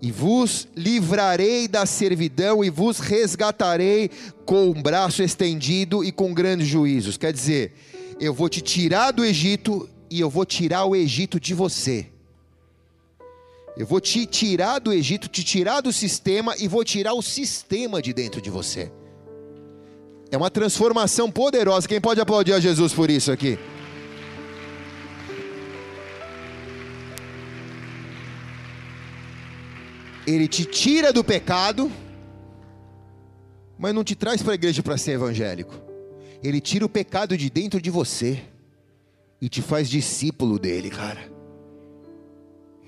e 0.00 0.10
vos 0.10 0.68
livrarei 0.76 1.66
da 1.68 1.86
servidão, 1.86 2.64
e 2.64 2.70
vos 2.70 2.98
resgatarei 2.98 4.10
com 4.44 4.70
o 4.70 4.74
braço 4.74 5.22
estendido 5.22 6.04
e 6.04 6.12
com 6.12 6.34
grandes 6.34 6.66
juízos. 6.66 7.16
Quer 7.16 7.32
dizer, 7.32 7.72
eu 8.20 8.34
vou 8.34 8.48
te 8.48 8.60
tirar 8.60 9.10
do 9.12 9.24
Egito 9.24 9.88
e 10.10 10.20
eu 10.20 10.30
vou 10.30 10.44
tirar 10.44 10.84
o 10.84 10.94
Egito 10.94 11.40
de 11.40 11.54
você. 11.54 12.06
Eu 13.76 13.86
vou 13.86 14.00
te 14.00 14.24
tirar 14.24 14.78
do 14.78 14.90
Egito, 14.90 15.28
te 15.28 15.44
tirar 15.44 15.82
do 15.82 15.92
sistema 15.92 16.54
e 16.58 16.66
vou 16.66 16.82
tirar 16.82 17.12
o 17.12 17.20
sistema 17.20 18.00
de 18.00 18.12
dentro 18.14 18.40
de 18.40 18.48
você. 18.48 18.90
É 20.30 20.36
uma 20.36 20.50
transformação 20.50 21.30
poderosa. 21.30 21.86
Quem 21.86 22.00
pode 22.00 22.20
aplaudir 22.20 22.54
a 22.54 22.60
Jesus 22.60 22.92
por 22.94 23.10
isso 23.10 23.30
aqui? 23.30 23.58
Ele 30.26 30.48
te 30.48 30.64
tira 30.64 31.12
do 31.12 31.22
pecado, 31.22 31.90
mas 33.78 33.94
não 33.94 34.02
te 34.02 34.16
traz 34.16 34.42
para 34.42 34.52
a 34.52 34.54
igreja 34.56 34.82
para 34.82 34.98
ser 34.98 35.12
evangélico. 35.12 35.74
Ele 36.42 36.60
tira 36.60 36.84
o 36.84 36.88
pecado 36.88 37.36
de 37.36 37.48
dentro 37.48 37.80
de 37.80 37.90
você 37.90 38.42
e 39.40 39.48
te 39.48 39.62
faz 39.62 39.88
discípulo 39.88 40.58
dele, 40.58 40.90
cara. 40.90 41.30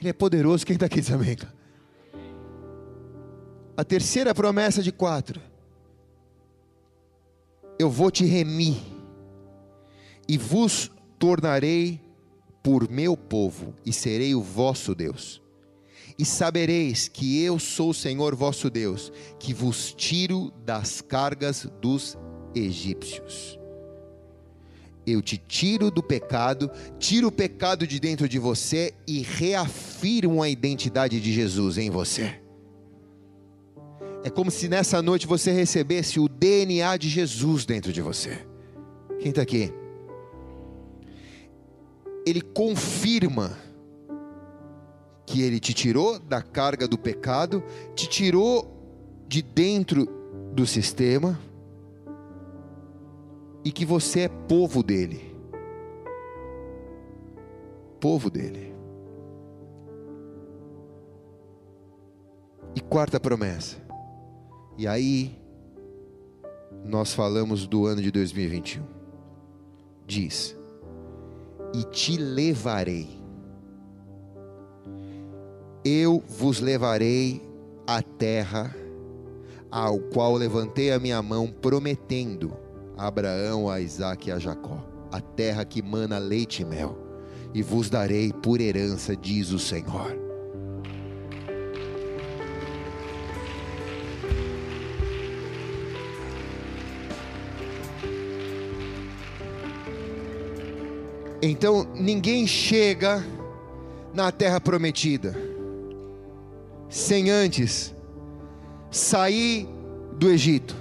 Ele 0.00 0.08
é 0.08 0.12
poderoso. 0.12 0.66
Quem 0.66 0.74
está 0.74 0.86
aqui 0.86 1.02
também, 1.02 1.36
cara? 1.36 1.54
A 3.76 3.84
terceira 3.84 4.34
promessa 4.34 4.82
de 4.82 4.90
quatro. 4.90 5.40
Eu 7.78 7.88
vou 7.88 8.10
te 8.10 8.24
remir 8.24 8.76
e 10.28 10.36
vos 10.36 10.90
tornarei 11.18 12.00
por 12.62 12.90
meu 12.90 13.16
povo 13.16 13.72
e 13.86 13.92
serei 13.92 14.34
o 14.34 14.42
vosso 14.42 14.94
Deus. 14.94 15.40
E 16.18 16.24
sabereis 16.24 17.06
que 17.06 17.42
eu 17.42 17.58
sou 17.58 17.90
o 17.90 17.94
Senhor 17.94 18.34
vosso 18.34 18.68
Deus, 18.68 19.12
que 19.38 19.54
vos 19.54 19.94
tiro 19.94 20.52
das 20.64 21.00
cargas 21.00 21.68
dos 21.80 22.18
egípcios 22.54 23.58
eu 25.12 25.22
te 25.22 25.36
tiro 25.36 25.90
do 25.90 26.02
pecado, 26.02 26.70
tiro 26.98 27.28
o 27.28 27.32
pecado 27.32 27.86
de 27.86 27.98
dentro 27.98 28.28
de 28.28 28.38
você 28.38 28.92
e 29.06 29.20
reafirmo 29.20 30.42
a 30.42 30.48
identidade 30.48 31.20
de 31.20 31.32
Jesus 31.32 31.78
em 31.78 31.90
você. 31.90 32.40
É 34.24 34.30
como 34.30 34.50
se 34.50 34.68
nessa 34.68 35.00
noite 35.00 35.26
você 35.26 35.52
recebesse 35.52 36.20
o 36.20 36.28
DNA 36.28 36.96
de 36.96 37.08
Jesus 37.08 37.64
dentro 37.64 37.92
de 37.92 38.02
você. 38.02 38.46
Quem 39.20 39.30
está 39.30 39.42
aqui? 39.42 39.72
Ele 42.26 42.42
confirma 42.42 43.56
que 45.28 45.42
ele 45.42 45.60
te 45.60 45.74
tirou 45.74 46.18
da 46.18 46.40
carga 46.40 46.88
do 46.88 46.96
pecado, 46.96 47.62
te 47.94 48.08
tirou 48.08 49.22
de 49.28 49.42
dentro 49.42 50.06
do 50.54 50.66
sistema 50.66 51.38
e 53.62 53.70
que 53.70 53.84
você 53.84 54.20
é 54.20 54.28
povo 54.28 54.82
dele. 54.82 55.36
Povo 58.00 58.30
dele. 58.30 58.74
E 62.74 62.80
quarta 62.80 63.20
promessa. 63.20 63.76
E 64.78 64.86
aí, 64.86 65.38
nós 66.86 67.12
falamos 67.12 67.66
do 67.66 67.84
ano 67.84 68.00
de 68.00 68.10
2021. 68.10 68.82
Diz: 70.06 70.56
E 71.74 71.84
te 71.84 72.16
levarei. 72.16 73.17
Eu 75.90 76.22
vos 76.28 76.60
levarei 76.60 77.40
à 77.86 78.02
terra 78.02 78.76
ao 79.70 79.98
qual 79.98 80.34
levantei 80.34 80.92
a 80.92 80.98
minha 80.98 81.22
mão, 81.22 81.46
prometendo 81.46 82.52
a 82.94 83.06
Abraão, 83.06 83.70
a 83.70 83.80
Isaac 83.80 84.28
e 84.28 84.30
a 84.32 84.38
Jacó, 84.38 84.86
a 85.10 85.18
terra 85.18 85.64
que 85.64 85.80
mana 85.80 86.18
leite 86.18 86.60
e 86.60 86.64
mel, 86.66 86.94
e 87.54 87.62
vos 87.62 87.88
darei 87.88 88.34
por 88.34 88.60
herança, 88.60 89.16
diz 89.16 89.50
o 89.50 89.58
Senhor. 89.58 90.14
Então 101.40 101.86
ninguém 101.94 102.46
chega 102.46 103.24
na 104.12 104.30
terra 104.30 104.60
prometida 104.60 105.56
sem 106.88 107.30
antes 107.30 107.94
sair 108.90 109.68
do 110.18 110.30
Egito, 110.30 110.74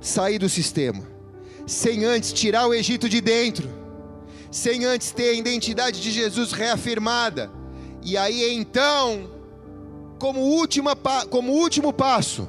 sair 0.00 0.38
do 0.38 0.48
sistema 0.48 1.16
sem 1.66 2.04
antes 2.04 2.32
tirar 2.32 2.68
o 2.68 2.72
Egito 2.72 3.08
de 3.08 3.20
dentro, 3.20 3.68
sem 4.50 4.84
antes 4.84 5.10
ter 5.10 5.30
a 5.30 5.32
identidade 5.32 6.00
de 6.00 6.10
Jesus 6.12 6.52
reafirmada. 6.52 7.50
E 8.02 8.16
aí 8.16 8.54
então, 8.54 9.28
como, 10.18 10.40
última, 10.40 10.94
como 11.28 11.52
último 11.52 11.92
passo, 11.92 12.48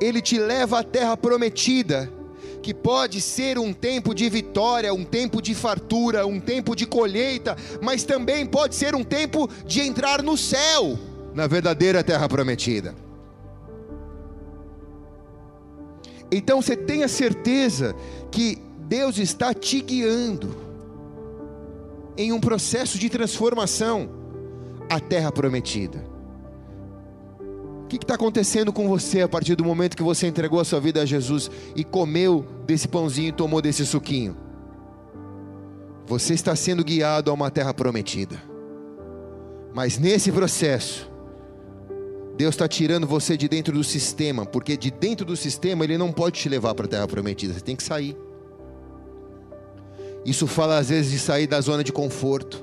ele 0.00 0.22
te 0.22 0.38
leva 0.38 0.80
à 0.80 0.82
terra 0.82 1.16
prometida, 1.16 2.10
que 2.62 2.72
pode 2.72 3.20
ser 3.20 3.58
um 3.58 3.72
tempo 3.72 4.14
de 4.14 4.28
vitória, 4.28 4.92
um 4.92 5.04
tempo 5.04 5.42
de 5.42 5.54
fartura, 5.54 6.26
um 6.26 6.40
tempo 6.40 6.74
de 6.74 6.86
colheita, 6.86 7.56
mas 7.82 8.02
também 8.02 8.46
pode 8.46 8.74
ser 8.74 8.94
um 8.94 9.04
tempo 9.04 9.48
de 9.66 9.82
entrar 9.82 10.22
no 10.22 10.36
céu, 10.36 10.98
na 11.36 11.46
verdadeira 11.46 12.02
terra 12.02 12.26
prometida. 12.26 12.94
Então 16.32 16.62
você 16.62 16.74
tenha 16.74 17.06
certeza 17.06 17.94
que 18.30 18.58
Deus 18.88 19.18
está 19.18 19.52
te 19.52 19.82
guiando 19.82 20.56
em 22.16 22.32
um 22.32 22.40
processo 22.40 22.98
de 22.98 23.10
transformação 23.10 24.08
à 24.88 24.98
terra 24.98 25.30
prometida. 25.30 26.02
O 27.84 27.86
que 27.86 27.96
está 27.96 28.14
acontecendo 28.14 28.72
com 28.72 28.88
você 28.88 29.20
a 29.20 29.28
partir 29.28 29.54
do 29.56 29.64
momento 29.64 29.96
que 29.96 30.02
você 30.02 30.26
entregou 30.26 30.58
a 30.58 30.64
sua 30.64 30.80
vida 30.80 31.02
a 31.02 31.04
Jesus 31.04 31.50
e 31.76 31.84
comeu 31.84 32.46
desse 32.66 32.88
pãozinho 32.88 33.28
e 33.28 33.32
tomou 33.32 33.60
desse 33.60 33.84
suquinho? 33.84 34.34
Você 36.06 36.32
está 36.32 36.56
sendo 36.56 36.82
guiado 36.82 37.30
a 37.30 37.34
uma 37.34 37.50
terra 37.50 37.74
prometida. 37.74 38.42
Mas 39.74 39.98
nesse 39.98 40.32
processo, 40.32 41.14
Deus 42.36 42.54
está 42.54 42.68
tirando 42.68 43.06
você 43.06 43.36
de 43.36 43.48
dentro 43.48 43.72
do 43.72 43.82
sistema, 43.82 44.44
porque 44.44 44.76
de 44.76 44.90
dentro 44.90 45.24
do 45.24 45.36
sistema 45.36 45.84
Ele 45.84 45.96
não 45.96 46.12
pode 46.12 46.38
te 46.38 46.48
levar 46.48 46.74
para 46.74 46.84
a 46.84 46.88
terra 46.88 47.08
prometida, 47.08 47.54
você 47.54 47.60
tem 47.60 47.74
que 47.74 47.82
sair. 47.82 48.16
Isso 50.24 50.46
fala 50.46 50.76
às 50.76 50.90
vezes 50.90 51.12
de 51.12 51.18
sair 51.18 51.46
da 51.46 51.60
zona 51.60 51.82
de 51.82 51.92
conforto, 51.92 52.62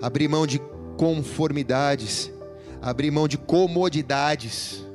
abrir 0.00 0.28
mão 0.28 0.46
de 0.46 0.60
conformidades, 0.96 2.32
abrir 2.80 3.10
mão 3.10 3.28
de 3.28 3.36
comodidades, 3.36 4.86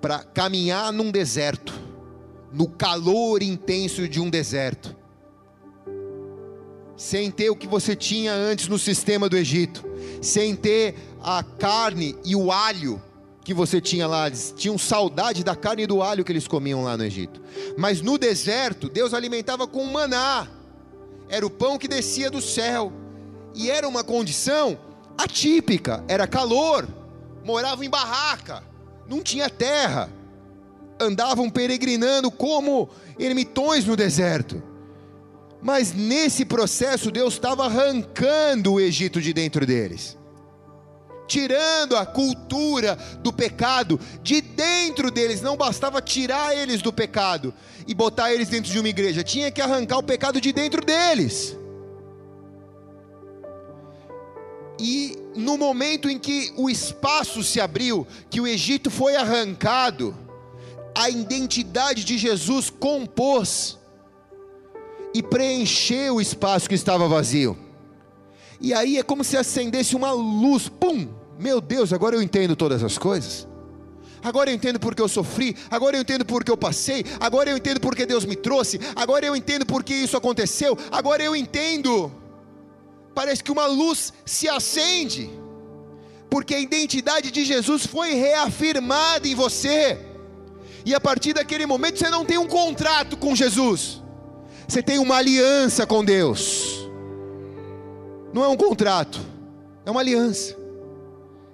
para 0.00 0.18
caminhar 0.22 0.92
num 0.92 1.10
deserto, 1.10 1.72
no 2.52 2.68
calor 2.68 3.42
intenso 3.42 4.06
de 4.06 4.20
um 4.20 4.30
deserto, 4.30 4.94
sem 6.96 7.30
ter 7.30 7.50
o 7.50 7.56
que 7.56 7.66
você 7.66 7.96
tinha 7.96 8.32
antes 8.32 8.68
no 8.68 8.78
sistema 8.78 9.28
do 9.28 9.36
Egito, 9.36 9.84
sem 10.20 10.54
ter 10.54 10.94
a 11.24 11.42
carne 11.42 12.14
e 12.22 12.36
o 12.36 12.52
alho 12.52 13.02
que 13.42 13.54
você 13.54 13.80
tinha 13.80 14.06
lá, 14.06 14.26
eles 14.26 14.54
tinham 14.56 14.76
saudade 14.76 15.42
da 15.42 15.56
carne 15.56 15.82
e 15.82 15.86
do 15.86 16.02
alho 16.02 16.24
que 16.24 16.32
eles 16.32 16.46
comiam 16.46 16.84
lá 16.84 16.96
no 16.96 17.04
Egito. 17.04 17.40
Mas 17.76 18.00
no 18.00 18.18
deserto, 18.18 18.88
Deus 18.88 19.14
alimentava 19.14 19.66
com 19.66 19.84
maná, 19.84 20.46
era 21.28 21.44
o 21.46 21.50
pão 21.50 21.78
que 21.78 21.88
descia 21.88 22.30
do 22.30 22.40
céu, 22.40 22.92
e 23.54 23.70
era 23.70 23.88
uma 23.88 24.04
condição 24.04 24.78
atípica, 25.16 26.04
era 26.08 26.26
calor, 26.26 26.86
moravam 27.44 27.84
em 27.84 27.90
barraca, 27.90 28.62
não 29.08 29.22
tinha 29.22 29.48
terra, 29.48 30.10
andavam 31.00 31.50
peregrinando 31.50 32.30
como 32.30 32.88
ermitões 33.18 33.84
no 33.84 33.96
deserto. 33.96 34.62
Mas 35.62 35.94
nesse 35.94 36.44
processo, 36.44 37.10
Deus 37.10 37.34
estava 37.34 37.64
arrancando 37.64 38.74
o 38.74 38.80
Egito 38.80 39.20
de 39.20 39.32
dentro 39.32 39.64
deles, 39.66 40.18
tirando 41.26 41.96
a 41.96 42.04
cultura 42.04 42.96
do 43.20 43.32
pecado 43.32 43.98
de 44.22 44.40
dentro 44.40 45.10
deles. 45.10 45.40
Não 45.40 45.56
bastava 45.56 46.00
tirar 46.00 46.56
eles 46.56 46.82
do 46.82 46.92
pecado 46.92 47.52
e 47.86 47.94
botar 47.94 48.32
eles 48.32 48.48
dentro 48.48 48.70
de 48.70 48.78
uma 48.78 48.88
igreja, 48.88 49.22
tinha 49.22 49.50
que 49.50 49.60
arrancar 49.60 49.98
o 49.98 50.02
pecado 50.02 50.40
de 50.40 50.52
dentro 50.52 50.84
deles. 50.84 51.56
E 54.78 55.16
no 55.36 55.56
momento 55.56 56.08
em 56.08 56.18
que 56.18 56.52
o 56.56 56.68
espaço 56.68 57.42
se 57.42 57.60
abriu, 57.60 58.06
que 58.28 58.40
o 58.40 58.46
Egito 58.46 58.90
foi 58.90 59.16
arrancado, 59.16 60.16
a 60.94 61.08
identidade 61.08 62.04
de 62.04 62.18
Jesus 62.18 62.70
compôs 62.70 63.78
e 65.12 65.22
preencheu 65.22 66.16
o 66.16 66.20
espaço 66.20 66.68
que 66.68 66.74
estava 66.74 67.08
vazio. 67.08 67.63
E 68.64 68.72
aí 68.72 68.96
é 68.96 69.02
como 69.02 69.22
se 69.22 69.36
acendesse 69.36 69.94
uma 69.94 70.10
luz, 70.12 70.70
pum! 70.70 71.06
Meu 71.38 71.60
Deus, 71.60 71.92
agora 71.92 72.16
eu 72.16 72.22
entendo 72.22 72.56
todas 72.56 72.82
as 72.82 72.96
coisas. 72.96 73.46
Agora 74.22 74.50
eu 74.50 74.54
entendo 74.54 74.80
porque 74.80 75.02
eu 75.02 75.08
sofri, 75.08 75.54
agora 75.70 75.98
eu 75.98 76.00
entendo 76.00 76.24
porque 76.24 76.50
eu 76.50 76.56
passei, 76.56 77.04
agora 77.20 77.50
eu 77.50 77.58
entendo 77.58 77.78
porque 77.78 78.06
Deus 78.06 78.24
me 78.24 78.34
trouxe, 78.34 78.80
agora 78.96 79.26
eu 79.26 79.36
entendo 79.36 79.66
porque 79.66 79.92
isso 79.92 80.16
aconteceu, 80.16 80.78
agora 80.90 81.22
eu 81.22 81.36
entendo. 81.36 82.10
Parece 83.14 83.44
que 83.44 83.52
uma 83.52 83.66
luz 83.66 84.14
se 84.24 84.48
acende, 84.48 85.28
porque 86.30 86.54
a 86.54 86.58
identidade 86.58 87.30
de 87.30 87.44
Jesus 87.44 87.84
foi 87.84 88.14
reafirmada 88.14 89.28
em 89.28 89.34
você, 89.34 89.98
e 90.86 90.94
a 90.94 91.00
partir 91.00 91.34
daquele 91.34 91.66
momento 91.66 91.98
você 91.98 92.08
não 92.08 92.24
tem 92.24 92.38
um 92.38 92.48
contrato 92.48 93.14
com 93.14 93.36
Jesus, 93.36 94.02
você 94.66 94.82
tem 94.82 94.98
uma 94.98 95.16
aliança 95.16 95.86
com 95.86 96.02
Deus. 96.02 96.73
Não 98.34 98.42
é 98.42 98.48
um 98.48 98.56
contrato, 98.56 99.20
é 99.86 99.90
uma 99.92 100.00
aliança. 100.00 100.56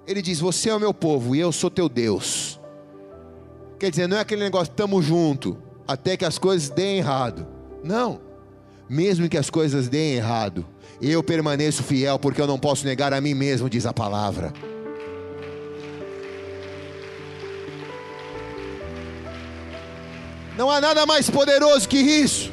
Ele 0.07 0.19
diz: 0.19 0.39
Você 0.39 0.67
é 0.67 0.75
o 0.75 0.79
meu 0.79 0.91
povo 0.91 1.35
e 1.35 1.39
eu 1.39 1.51
sou 1.51 1.69
teu 1.69 1.87
Deus. 1.87 2.59
Quer 3.77 3.91
dizer, 3.91 4.07
não 4.07 4.17
é 4.17 4.21
aquele 4.21 4.43
negócio, 4.43 4.71
estamos 4.71 5.05
junto, 5.05 5.55
até 5.87 6.17
que 6.17 6.25
as 6.25 6.39
coisas 6.39 6.71
deem 6.71 6.97
errado. 6.97 7.45
Não. 7.83 8.19
Mesmo 8.89 9.29
que 9.29 9.37
as 9.37 9.47
coisas 9.47 9.87
deem 9.89 10.15
errado, 10.15 10.65
eu 10.99 11.21
permaneço 11.21 11.83
fiel, 11.83 12.17
porque 12.17 12.41
eu 12.41 12.47
não 12.47 12.57
posso 12.57 12.83
negar 12.83 13.13
a 13.13 13.21
mim 13.21 13.35
mesmo, 13.35 13.69
diz 13.69 13.85
a 13.85 13.93
palavra. 13.93 14.51
Não 20.57 20.69
há 20.69 20.81
nada 20.81 21.05
mais 21.05 21.29
poderoso 21.29 21.87
que 21.87 21.97
isso 21.99 22.51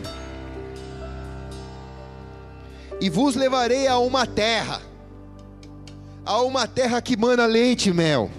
e 3.01 3.09
vos 3.09 3.37
levarei 3.37 3.87
a 3.87 3.99
uma 3.99 4.27
terra, 4.27 4.81
a 6.25 6.43
uma 6.43 6.67
terra 6.67 7.01
que 7.01 7.17
mana 7.17 7.47
leite 7.47 7.91
e 7.91 7.93
mel. 7.93 8.31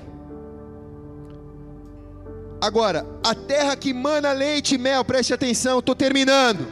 Agora, 2.61 3.05
a 3.23 3.33
terra 3.33 3.75
que 3.75 3.93
mana 3.93 4.33
leite 4.33 4.75
e 4.75 4.77
mel, 4.77 5.03
preste 5.05 5.33
atenção, 5.33 5.79
estou 5.79 5.95
terminando. 5.95 6.67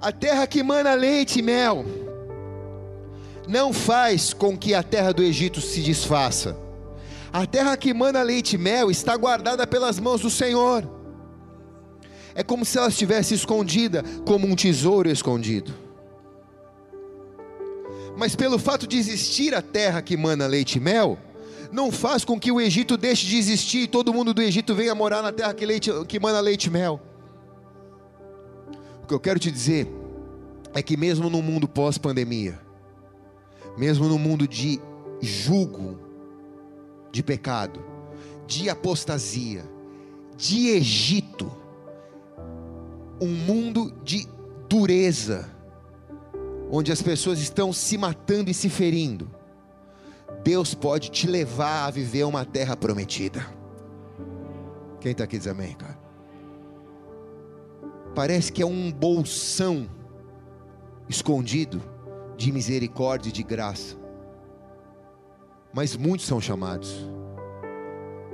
A 0.00 0.10
terra 0.10 0.46
que 0.46 0.62
mana 0.62 0.94
leite 0.94 1.40
e 1.40 1.42
mel, 1.42 1.84
não 3.46 3.72
faz 3.72 4.32
com 4.32 4.56
que 4.56 4.74
a 4.74 4.82
terra 4.82 5.12
do 5.12 5.22
Egito 5.22 5.60
se 5.60 5.82
desfaça. 5.82 6.56
A 7.30 7.44
terra 7.46 7.76
que 7.76 7.92
mana 7.92 8.22
leite 8.22 8.54
e 8.54 8.58
mel 8.58 8.90
está 8.90 9.14
guardada 9.16 9.66
pelas 9.66 10.00
mãos 10.00 10.22
do 10.22 10.30
Senhor. 10.30 10.88
É 12.34 12.42
como 12.42 12.64
se 12.64 12.78
ela 12.78 12.88
estivesse 12.88 13.34
escondida, 13.34 14.02
como 14.24 14.46
um 14.46 14.56
tesouro 14.56 15.10
escondido 15.10 15.89
mas 18.20 18.36
pelo 18.36 18.58
fato 18.58 18.86
de 18.86 18.98
existir 18.98 19.54
a 19.54 19.62
terra 19.62 20.02
que 20.02 20.14
mana 20.14 20.46
leite 20.46 20.76
e 20.76 20.80
mel, 20.80 21.18
não 21.72 21.90
faz 21.90 22.22
com 22.22 22.38
que 22.38 22.52
o 22.52 22.60
Egito 22.60 22.98
deixe 22.98 23.26
de 23.26 23.38
existir 23.38 23.84
e 23.84 23.86
todo 23.86 24.12
mundo 24.12 24.34
do 24.34 24.42
Egito 24.42 24.74
venha 24.74 24.94
morar 24.94 25.22
na 25.22 25.32
terra 25.32 25.54
que, 25.54 25.64
leite, 25.64 25.90
que 26.06 26.20
mana 26.20 26.38
leite 26.38 26.66
e 26.66 26.70
mel. 26.70 27.00
O 29.02 29.06
que 29.06 29.14
eu 29.14 29.18
quero 29.18 29.40
te 29.40 29.50
dizer 29.50 29.88
é 30.74 30.82
que, 30.82 30.98
mesmo 30.98 31.30
no 31.30 31.40
mundo 31.40 31.66
pós-pandemia, 31.66 32.60
mesmo 33.78 34.06
no 34.06 34.18
mundo 34.18 34.46
de 34.46 34.78
julgo, 35.22 35.98
de 37.10 37.22
pecado, 37.22 37.82
de 38.46 38.68
apostasia, 38.68 39.64
de 40.36 40.68
Egito, 40.68 41.50
um 43.18 43.28
mundo 43.28 43.90
de 44.04 44.28
dureza, 44.68 45.48
onde 46.70 46.92
as 46.92 47.02
pessoas 47.02 47.40
estão 47.40 47.72
se 47.72 47.98
matando 47.98 48.50
e 48.50 48.54
se 48.54 48.68
ferindo, 48.68 49.28
Deus 50.44 50.72
pode 50.72 51.10
te 51.10 51.26
levar 51.26 51.86
a 51.86 51.90
viver 51.90 52.24
uma 52.24 52.44
terra 52.44 52.76
prometida. 52.76 53.44
Quem 55.00 55.12
está 55.12 55.24
aqui 55.24 55.36
diz 55.36 55.46
amém, 55.46 55.74
cara? 55.74 55.98
Parece 58.14 58.52
que 58.52 58.62
é 58.62 58.66
um 58.66 58.90
bolsão 58.92 59.88
escondido 61.08 61.82
de 62.36 62.52
misericórdia 62.52 63.30
e 63.30 63.32
de 63.32 63.42
graça, 63.42 63.96
mas 65.72 65.96
muitos 65.96 66.26
são 66.26 66.40
chamados, 66.40 67.08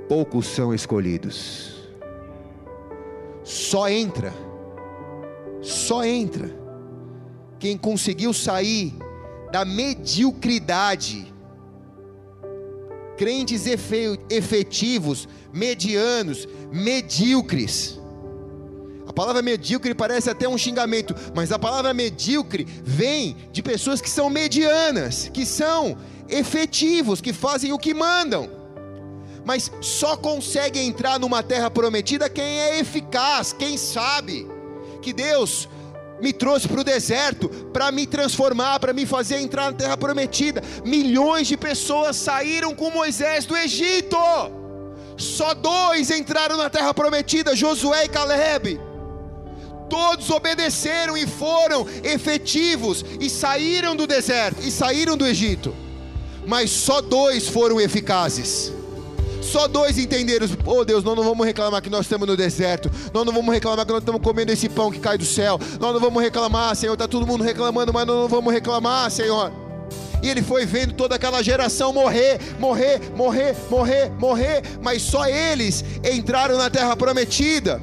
poucos 0.07 0.47
são 0.47 0.73
escolhidos. 0.73 1.75
Só 3.43 3.89
entra, 3.89 4.33
só 5.61 6.03
entra 6.03 6.56
quem 7.59 7.77
conseguiu 7.77 8.33
sair 8.33 8.93
da 9.51 9.65
mediocridade, 9.65 11.33
crentes 13.17 13.65
efetivos, 14.29 15.27
medianos, 15.51 16.47
medíocres. 16.71 17.99
A 19.07 19.13
palavra 19.13 19.41
medíocre 19.41 19.95
parece 19.95 20.29
até 20.29 20.47
um 20.47 20.57
xingamento, 20.57 21.15
mas 21.33 21.51
a 21.51 21.57
palavra 21.57 21.93
medíocre 21.93 22.67
vem 22.83 23.35
de 23.51 23.63
pessoas 23.63 24.01
que 24.01 24.09
são 24.09 24.29
medianas, 24.29 25.29
que 25.33 25.45
são 25.45 25.97
efetivos, 26.29 27.21
que 27.21 27.33
fazem 27.33 27.71
o 27.71 27.79
que 27.79 27.93
mandam. 27.93 28.49
Mas 29.45 29.71
só 29.81 30.17
consegue 30.17 30.79
entrar 30.79 31.17
numa 31.17 31.41
terra 31.41 31.71
prometida 31.71 32.29
quem 32.29 32.59
é 32.59 32.79
eficaz, 32.79 33.53
quem 33.53 33.77
sabe 33.77 34.45
que 35.01 35.13
Deus 35.13 35.69
me 36.21 36.33
trouxe 36.33 36.67
para 36.67 36.81
o 36.81 36.83
deserto 36.83 37.49
para 37.71 37.91
me 37.91 38.07
transformar, 38.07 38.79
para 38.79 38.93
me 38.93 39.05
fazer 39.05 39.39
entrar 39.39 39.71
na 39.71 39.77
terra 39.77 39.97
prometida. 39.97 40.61
Milhões 40.83 41.47
de 41.47 41.57
pessoas 41.57 42.15
saíram 42.15 42.73
com 42.73 42.89
Moisés 42.89 43.45
do 43.45 43.55
Egito. 43.55 44.17
Só 45.17 45.53
dois 45.53 46.11
entraram 46.11 46.57
na 46.57 46.69
terra 46.69 46.93
prometida, 46.93 47.55
Josué 47.55 48.05
e 48.05 48.09
Caleb. 48.09 48.79
Todos 49.89 50.29
obedeceram 50.29 51.17
e 51.17 51.25
foram 51.25 51.87
efetivos 52.03 53.03
e 53.19 53.29
saíram 53.29 53.95
do 53.95 54.05
deserto 54.05 54.61
e 54.61 54.69
saíram 54.69 55.15
do 55.15 55.25
Egito. 55.25 55.73
Mas 56.45 56.71
só 56.71 57.01
dois 57.01 57.47
foram 57.47 57.79
eficazes. 57.79 58.71
Só 59.51 59.67
dois 59.67 59.97
entenderam. 59.97 60.47
Oh 60.65 60.83
Deus, 60.83 61.03
nós 61.03 61.15
não 61.15 61.23
vamos 61.23 61.45
reclamar 61.45 61.81
que 61.81 61.89
nós 61.89 62.01
estamos 62.01 62.27
no 62.27 62.35
deserto. 62.35 62.91
Nós 63.13 63.25
não 63.25 63.33
vamos 63.33 63.53
reclamar 63.53 63.85
que 63.85 63.91
nós 63.91 64.01
estamos 64.01 64.21
comendo 64.21 64.51
esse 64.51 64.67
pão 64.67 64.91
que 64.91 64.99
cai 64.99 65.17
do 65.17 65.25
céu. 65.25 65.59
Nós 65.79 65.93
não 65.93 65.99
vamos 65.99 66.21
reclamar, 66.21 66.75
Senhor. 66.75 66.93
Está 66.93 67.07
todo 67.07 67.25
mundo 67.25 67.43
reclamando, 67.43 67.93
mas 67.93 68.05
nós 68.05 68.15
não 68.15 68.27
vamos 68.27 68.53
reclamar, 68.53 69.09
Senhor. 69.09 69.51
E 70.21 70.29
ele 70.29 70.41
foi 70.41 70.65
vendo 70.65 70.93
toda 70.93 71.15
aquela 71.15 71.43
geração 71.43 71.93
morrer, 71.93 72.39
morrer, 72.59 72.99
morrer, 73.15 73.55
morrer, 73.69 74.11
morrer, 74.19 74.63
mas 74.81 75.01
só 75.01 75.27
eles 75.27 75.85
entraram 76.03 76.57
na 76.57 76.69
terra 76.69 76.95
prometida, 76.95 77.81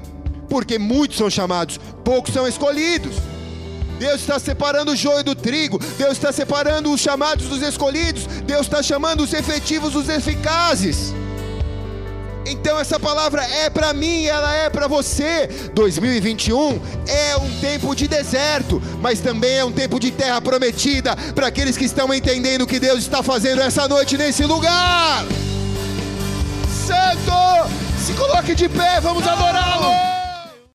porque 0.49 0.79
muitos 0.79 1.17
são 1.17 1.31
chamados, 1.31 1.79
poucos 2.05 2.35
são 2.35 2.47
escolhidos. 2.47 3.15
Deus 4.01 4.21
está 4.21 4.41
separando 4.41 4.91
o 4.91 4.97
joio 4.97 5.23
do 5.23 5.37
trigo, 5.37 5.79
Deus 5.97 6.15
está 6.15 6.33
separando 6.33 6.93
os 6.93 7.01
chamados 7.01 7.47
dos 7.47 7.63
escolhidos, 7.63 8.27
Deus 8.45 8.63
está 8.63 8.83
chamando 8.83 9.23
os 9.23 9.33
efetivos 9.33 9.93
dos 9.93 10.09
eficazes. 10.09 11.15
Então 12.47 12.79
essa 12.79 13.01
palavra 13.01 13.43
é 13.43 13.71
para 13.71 13.93
mim, 13.93 14.27
ela 14.27 14.55
é 14.55 14.69
para 14.69 14.87
você. 14.87 15.49
2021 15.73 16.81
é 17.07 17.37
um 17.37 17.61
tempo 17.61 17.95
de 17.95 18.07
deserto, 18.07 18.83
mas 19.01 19.21
também 19.21 19.57
é 19.59 19.65
um 19.65 19.73
tempo 19.73 19.99
de 19.99 20.11
terra 20.11 20.41
prometida 20.41 21.17
para 21.35 21.47
aqueles 21.47 21.77
que 21.77 21.85
estão 21.85 22.13
entendendo 22.13 22.63
o 22.63 22.67
que 22.67 22.79
Deus 22.79 23.01
está 23.01 23.23
fazendo 23.23 23.61
essa 23.61 23.89
noite 23.89 24.17
nesse 24.17 24.45
lugar. 24.45 25.25
Santo, 26.87 27.71
se 28.05 28.13
coloque 28.13 28.55
de 28.55 28.69
pé, 28.69 29.01
vamos 29.01 29.27
adorá-lo. 29.27 30.14